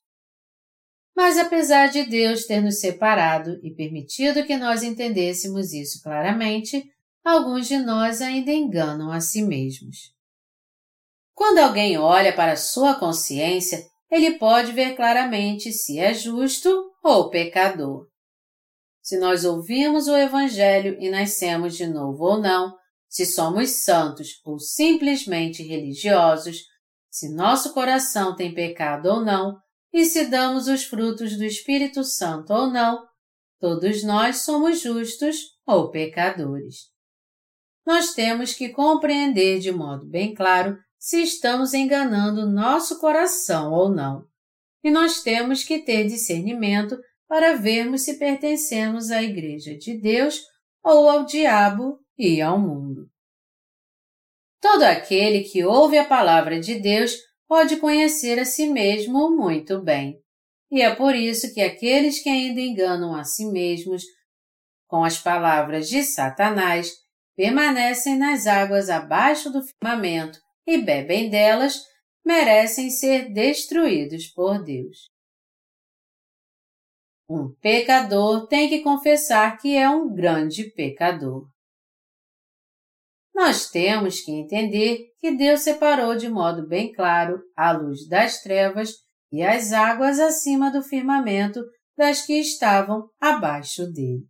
[1.17, 6.85] Mas apesar de Deus ter nos separado e permitido que nós entendêssemos isso claramente,
[7.25, 10.13] alguns de nós ainda enganam a si mesmos.
[11.33, 16.69] Quando alguém olha para sua consciência, ele pode ver claramente se é justo
[17.03, 18.07] ou pecador.
[19.03, 22.75] Se nós ouvimos o Evangelho e nascemos de novo ou não,
[23.09, 26.74] se somos santos ou simplesmente religiosos,
[27.15, 29.57] se nosso coração tem pecado ou não,
[29.93, 33.07] e se damos os frutos do Espírito Santo ou não,
[33.61, 36.91] todos nós somos justos ou pecadores.
[37.87, 44.27] Nós temos que compreender de modo bem claro se estamos enganando nosso coração ou não.
[44.83, 46.99] E nós temos que ter discernimento
[47.29, 50.41] para vermos se pertencemos à Igreja de Deus
[50.83, 53.09] ou ao diabo e ao mundo.
[54.65, 60.19] Todo aquele que ouve a palavra de Deus pode conhecer a si mesmo muito bem.
[60.71, 64.03] E é por isso que aqueles que ainda enganam a si mesmos
[64.89, 66.91] com as palavras de Satanás
[67.37, 71.83] permanecem nas águas abaixo do firmamento e bebem delas,
[72.25, 75.11] merecem ser destruídos por Deus.
[77.29, 81.54] Um pecador tem que confessar que é um grande pecador.
[83.35, 88.93] Nós temos que entender que Deus separou de modo bem claro a luz das trevas
[89.33, 91.61] e as águas acima do firmamento
[91.97, 94.25] das que estavam abaixo dele.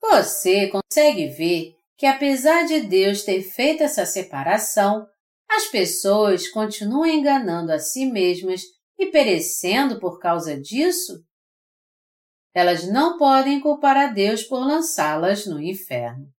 [0.00, 5.06] Você consegue ver que, apesar de Deus ter feito essa separação,
[5.50, 8.62] as pessoas continuam enganando a si mesmas
[8.98, 11.24] e perecendo por causa disso?
[12.54, 16.33] Elas não podem culpar a Deus por lançá-las no inferno.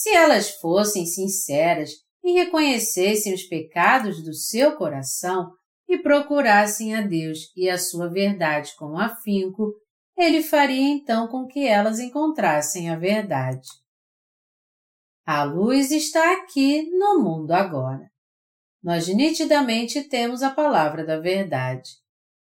[0.00, 1.90] Se elas fossem sinceras
[2.24, 5.52] e reconhecessem os pecados do seu coração
[5.86, 9.74] e procurassem a Deus e a sua verdade com afinco,
[10.16, 13.68] ele faria então com que elas encontrassem a verdade.
[15.26, 18.10] A luz está aqui no mundo agora.
[18.82, 21.90] Nós nitidamente temos a palavra da verdade.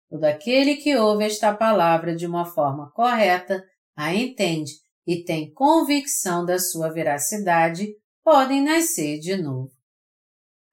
[0.09, 3.61] Todo aquele que ouve esta palavra de uma forma correta,
[3.97, 4.71] a entende
[5.05, 9.71] e tem convicção da sua veracidade, podem nascer de novo.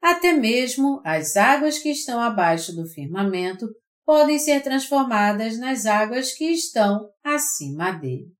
[0.01, 3.69] Até mesmo as águas que estão abaixo do firmamento
[4.07, 8.33] podem ser transformadas nas águas que estão acima dele.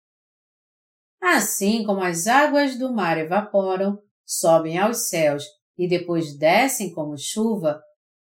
[1.23, 5.45] Assim como as águas do mar evaporam, sobem aos céus
[5.77, 7.81] e depois descem como chuva,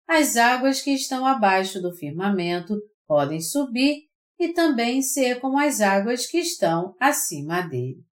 [0.07, 4.06] as águas que estão abaixo do firmamento podem subir
[4.39, 8.05] e também ser como as águas que estão acima dele.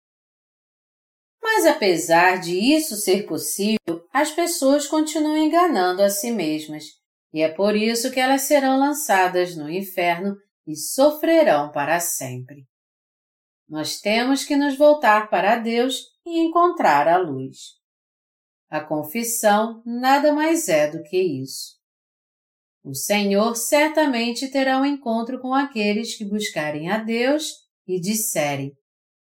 [1.42, 6.86] Mas apesar de isso ser possível, as pessoas continuam enganando a si mesmas,
[7.32, 12.66] e é por isso que elas serão lançadas no inferno e sofrerão para sempre.
[13.70, 17.58] Nós temos que nos voltar para Deus e encontrar a luz.
[18.70, 21.75] A confissão nada mais é do que isso.
[22.86, 27.50] O Senhor certamente terá um encontro com aqueles que buscarem a Deus
[27.88, 28.72] e disserem: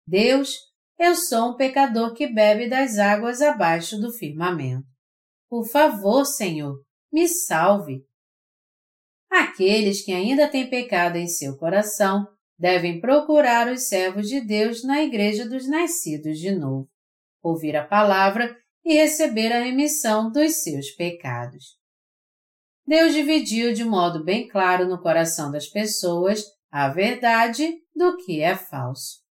[0.07, 0.55] Deus,
[0.99, 4.87] eu sou um pecador que bebe das águas abaixo do firmamento.
[5.51, 6.83] Por favor, Senhor,
[7.13, 8.03] me salve.
[9.31, 12.27] Aqueles que ainda têm pecado em seu coração
[12.59, 16.89] devem procurar os servos de Deus na Igreja dos Nascidos de Novo,
[17.43, 21.82] ouvir a palavra e receber a remissão dos seus pecados.
[22.87, 28.57] Deus dividiu de modo bem claro no coração das pessoas a verdade do que é
[28.57, 29.23] falso.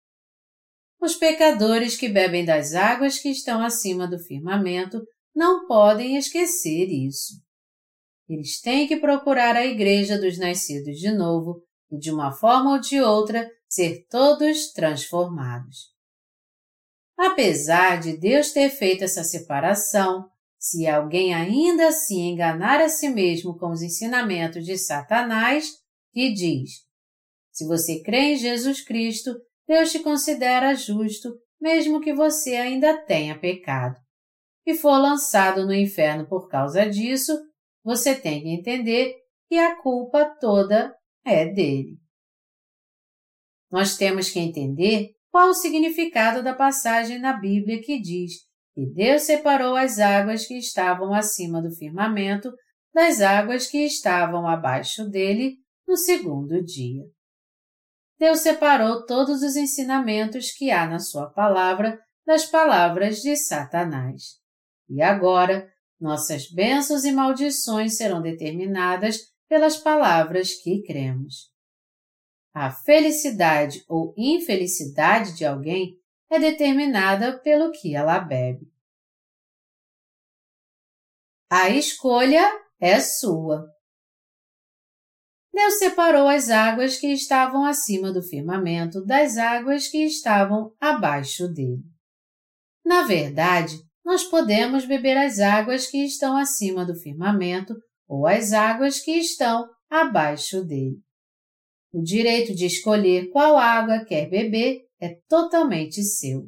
[1.01, 5.01] Os pecadores que bebem das águas que estão acima do firmamento
[5.35, 7.33] não podem esquecer isso.
[8.29, 12.79] Eles têm que procurar a igreja dos nascidos de novo e, de uma forma ou
[12.79, 15.91] de outra, ser todos transformados.
[17.17, 20.29] Apesar de Deus ter feito essa separação,
[20.61, 25.71] se alguém ainda assim enganar a si mesmo com os ensinamentos de Satanás,
[26.11, 26.85] que diz:
[27.51, 29.33] Se você crê em Jesus Cristo,
[29.67, 33.99] Deus te considera justo, mesmo que você ainda tenha pecado.
[34.63, 37.35] E for lançado no inferno por causa disso,
[37.83, 39.15] você tem que entender
[39.49, 40.95] que a culpa toda
[41.25, 41.97] é dele.
[43.71, 49.23] Nós temos que entender qual o significado da passagem na Bíblia que diz e Deus
[49.23, 52.51] separou as águas que estavam acima do firmamento
[52.93, 55.57] das águas que estavam abaixo dele
[55.87, 57.03] no segundo dia.
[58.19, 64.39] Deus separou todos os ensinamentos que há na sua palavra das palavras de Satanás.
[64.89, 65.67] E agora,
[65.99, 69.17] nossas bênçãos e maldições serão determinadas
[69.47, 71.49] pelas palavras que cremos.
[72.53, 76.00] A felicidade ou infelicidade de alguém
[76.31, 78.71] é determinada pelo que ela bebe.
[81.49, 83.69] A escolha é sua.
[85.53, 91.83] Deus separou as águas que estavam acima do firmamento das águas que estavam abaixo dele.
[92.85, 97.75] Na verdade, nós podemos beber as águas que estão acima do firmamento
[98.07, 100.97] ou as águas que estão abaixo dele.
[101.91, 106.47] O direito de escolher qual água quer beber é totalmente seu.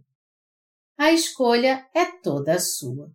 [0.97, 3.12] A escolha é toda sua.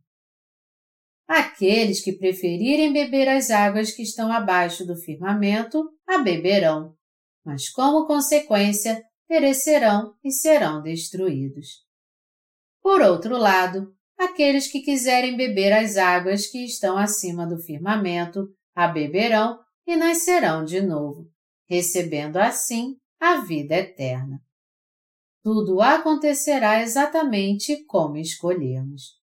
[1.29, 6.95] Aqueles que preferirem beber as águas que estão abaixo do firmamento, a beberão,
[7.45, 11.87] mas como consequência perecerão e serão destruídos.
[12.83, 18.89] Por outro lado, aqueles que quiserem beber as águas que estão acima do firmamento, a
[18.89, 21.31] beberão e nascerão de novo,
[21.69, 24.41] recebendo assim a vida eterna.
[25.43, 29.19] Tudo acontecerá exatamente como escolhemos.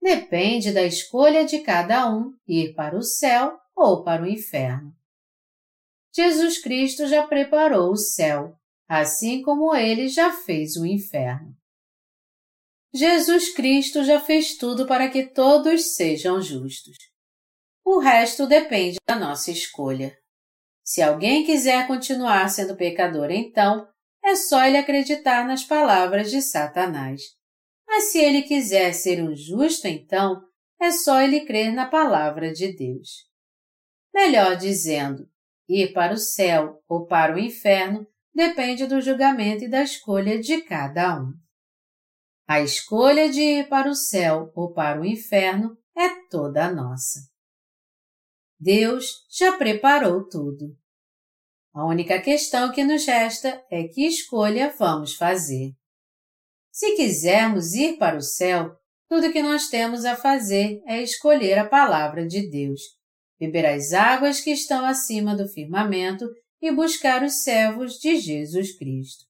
[0.00, 4.94] Depende da escolha de cada um ir para o céu ou para o inferno.
[6.14, 8.56] Jesus Cristo já preparou o céu,
[8.86, 11.56] assim como ele já fez o inferno.
[12.92, 16.96] Jesus Cristo já fez tudo para que todos sejam justos.
[17.84, 20.16] O resto depende da nossa escolha.
[20.84, 23.88] Se alguém quiser continuar sendo pecador, então,
[24.24, 27.20] é só ele acreditar nas palavras de Satanás.
[27.86, 30.42] Mas se ele quiser ser um justo, então,
[30.80, 33.28] é só ele crer na palavra de Deus.
[34.12, 35.28] Melhor dizendo,
[35.68, 40.62] ir para o céu ou para o inferno depende do julgamento e da escolha de
[40.62, 41.32] cada um.
[42.46, 47.20] A escolha de ir para o céu ou para o inferno é toda nossa.
[48.58, 50.76] Deus já preparou tudo.
[51.74, 55.72] A única questão que nos resta é que escolha vamos fazer.
[56.70, 58.70] Se quisermos ir para o céu,
[59.08, 62.80] tudo que nós temos a fazer é escolher a palavra de Deus,
[63.40, 66.24] beber as águas que estão acima do firmamento
[66.62, 69.24] e buscar os servos de Jesus Cristo.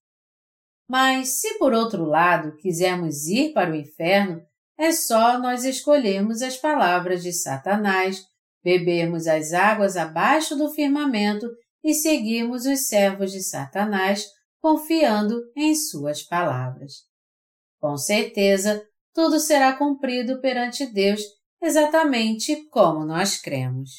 [0.87, 4.43] Mas, se por outro lado quisermos ir para o inferno,
[4.79, 8.23] é só nós escolhermos as palavras de Satanás,
[8.63, 11.47] bebermos as águas abaixo do firmamento
[11.85, 14.27] e seguirmos os servos de Satanás,
[14.59, 17.03] confiando em suas palavras.
[17.79, 18.83] Com certeza,
[19.13, 21.21] tudo será cumprido perante Deus
[21.63, 23.91] exatamente como nós cremos.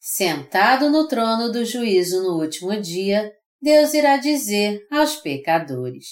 [0.00, 3.32] Sentado no trono do juízo no último dia,
[3.62, 6.06] Deus irá dizer aos pecadores: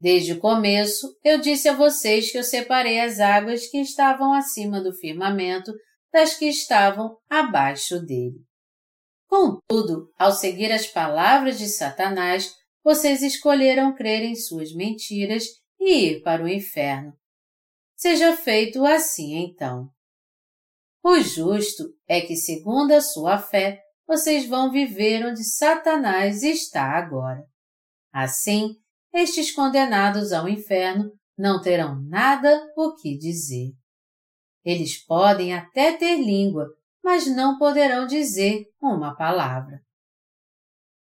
[0.00, 4.80] Desde o começo eu disse a vocês que eu separei as águas que estavam acima
[4.80, 5.72] do firmamento
[6.12, 8.38] das que estavam abaixo dele.
[9.34, 12.54] Contudo, ao seguir as palavras de Satanás,
[12.84, 15.42] vocês escolheram crer em suas mentiras
[15.80, 17.12] e ir para o inferno.
[17.96, 19.88] Seja feito assim então.
[21.02, 27.44] O justo é que, segundo a sua fé, vocês vão viver onde Satanás está agora.
[28.12, 28.76] Assim,
[29.12, 33.72] estes condenados ao inferno não terão nada o que dizer.
[34.64, 36.68] Eles podem até ter língua,
[37.04, 39.82] mas não poderão dizer uma palavra.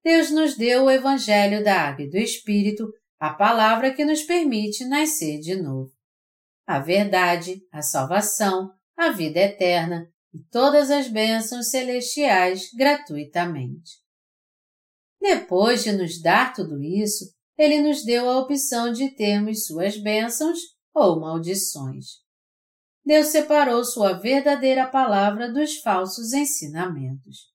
[0.04, 4.84] Deus nos deu o Evangelho da Água e do Espírito, a palavra que nos permite
[4.84, 5.94] nascer de novo.
[6.66, 14.02] A verdade, a salvação, a vida eterna, e todas as bênçãos celestiais gratuitamente.
[15.22, 17.26] Depois de nos dar tudo isso,
[17.56, 20.58] ele nos deu a opção de termos suas bênçãos
[20.92, 22.23] ou maldições.
[23.06, 27.52] Deus separou sua verdadeira palavra dos falsos ensinamentos.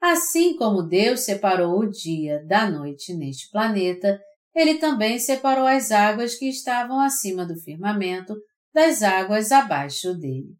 [0.00, 4.20] Assim como Deus separou o dia da noite neste planeta,
[4.54, 8.34] ele também separou as águas que estavam acima do firmamento
[8.74, 10.56] das águas abaixo dele.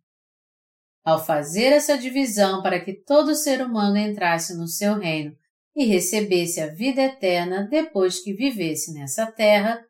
[1.05, 5.37] Ao fazer essa divisão para que todo ser humano entrasse no seu reino
[5.74, 9.85] e recebesse a vida eterna depois que vivesse nessa terra,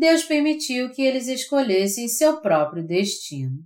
[0.00, 3.58] Deus permitiu que eles escolhessem seu próprio destino.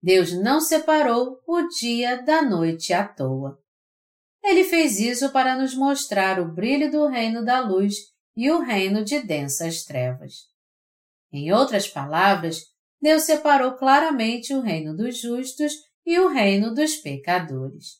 [0.00, 3.58] Deus não separou o dia da noite à toa.
[4.40, 7.96] Ele fez isso para nos mostrar o brilho do reino da luz
[8.36, 10.44] e o reino de densas trevas.
[11.32, 12.66] Em outras palavras,
[13.02, 15.72] Deus separou claramente o reino dos justos
[16.06, 17.98] e o reino dos pecadores.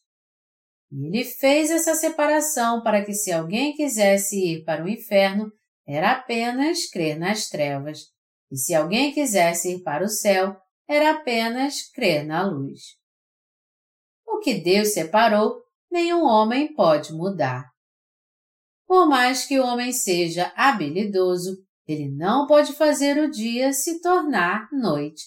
[0.92, 5.52] E ele fez essa separação para que se alguém quisesse ir para o inferno,
[5.92, 8.06] era apenas crer nas trevas,
[8.50, 10.56] e se alguém quisesse ir para o céu,
[10.88, 12.80] era apenas crer na luz.
[14.26, 17.70] O que Deus separou, nenhum homem pode mudar.
[18.86, 21.56] Por mais que o homem seja habilidoso,
[21.86, 25.24] ele não pode fazer o dia se tornar noite,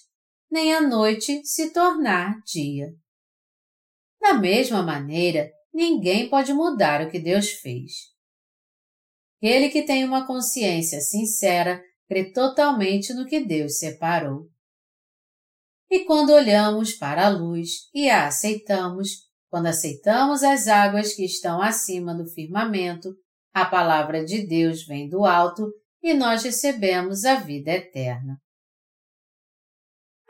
[0.50, 2.94] nem a noite se tornar dia.
[4.22, 8.13] Da mesma maneira, ninguém pode mudar o que Deus fez.
[9.44, 14.48] Aquele que tem uma consciência sincera crê totalmente no que Deus separou.
[15.92, 19.10] E quando olhamos para a luz e a aceitamos,
[19.50, 23.14] quando aceitamos as águas que estão acima do firmamento,
[23.54, 25.70] a palavra de Deus vem do alto
[26.02, 28.38] e nós recebemos a vida eterna.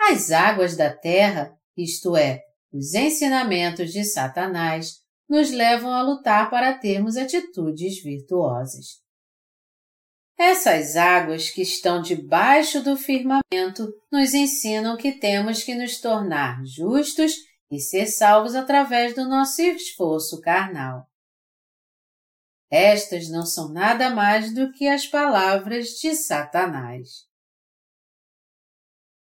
[0.09, 2.41] As águas da terra, isto é,
[2.71, 9.02] os ensinamentos de Satanás, nos levam a lutar para termos atitudes virtuosas.
[10.37, 17.33] Essas águas que estão debaixo do firmamento nos ensinam que temos que nos tornar justos
[17.69, 21.07] e ser salvos através do nosso esforço carnal.
[22.69, 27.27] Estas não são nada mais do que as palavras de Satanás.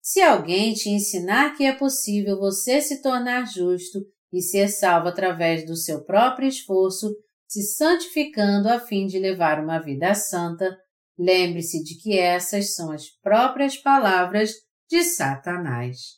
[0.02, 4.00] Se alguém te ensinar que é possível você se tornar justo
[4.32, 7.14] e ser salvo através do seu próprio esforço,
[7.48, 10.78] se santificando a fim de levar uma vida santa,
[11.18, 14.52] lembre-se de que essas são as próprias palavras
[14.90, 16.18] de Satanás.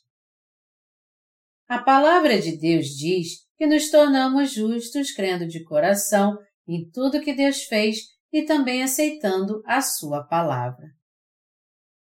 [1.68, 6.36] A palavra de Deus diz que nos tornamos justos crendo de coração
[6.66, 7.98] em tudo que Deus fez
[8.32, 10.86] e também aceitando a Sua palavra.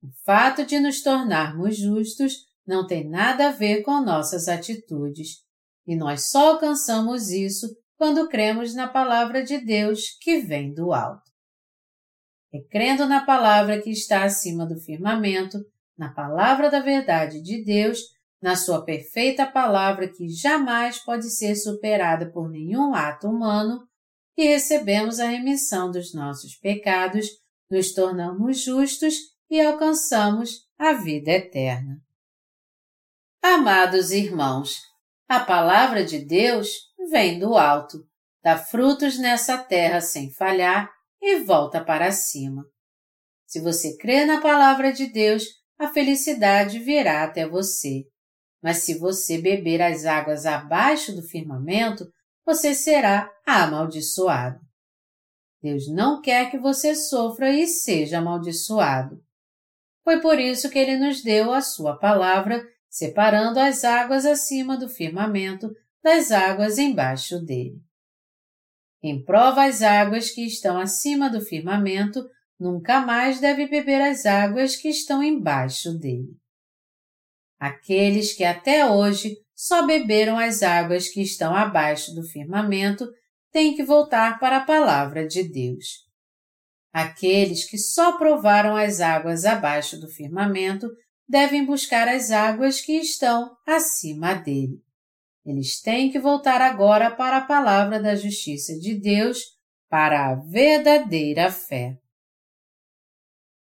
[0.02, 2.34] O fato de nos tornarmos justos
[2.66, 5.44] não tem nada a ver com nossas atitudes,
[5.86, 11.27] e nós só alcançamos isso quando cremos na palavra de Deus que vem do alto.
[12.58, 15.60] É crendo na palavra que está acima do firmamento,
[15.96, 18.00] na palavra da verdade de Deus,
[18.42, 23.88] na sua perfeita palavra que jamais pode ser superada por nenhum ato humano,
[24.36, 27.28] que recebemos a remissão dos nossos pecados,
[27.70, 29.14] nos tornamos justos
[29.52, 32.02] e alcançamos a vida eterna.
[33.42, 34.80] Amados irmãos,
[35.28, 36.70] a palavra de Deus
[37.12, 38.00] vem do alto,
[38.44, 42.66] dá frutos nessa terra sem falhar e volta para cima.
[43.46, 45.44] Se você crê na palavra de Deus,
[45.78, 48.04] a felicidade virá até você.
[48.62, 52.06] Mas se você beber as águas abaixo do firmamento,
[52.46, 54.60] você será amaldiçoado.
[55.62, 59.22] Deus não quer que você sofra e seja amaldiçoado.
[60.04, 64.88] Foi por isso que ele nos deu a sua palavra, separando as águas acima do
[64.88, 65.70] firmamento
[66.02, 67.82] das águas embaixo dele.
[69.00, 72.24] Quem prova as águas que estão acima do firmamento
[72.60, 76.36] nunca mais deve beber as águas que estão embaixo dele.
[77.60, 83.08] Aqueles que até hoje só beberam as águas que estão abaixo do firmamento
[83.52, 86.06] têm que voltar para a palavra de Deus.
[86.94, 90.88] Aqueles que só provaram as águas abaixo do firmamento
[91.28, 94.82] devem buscar as águas que estão acima dele.
[95.48, 99.40] Eles têm que voltar agora para a palavra da justiça de Deus,
[99.90, 101.98] para a verdadeira fé.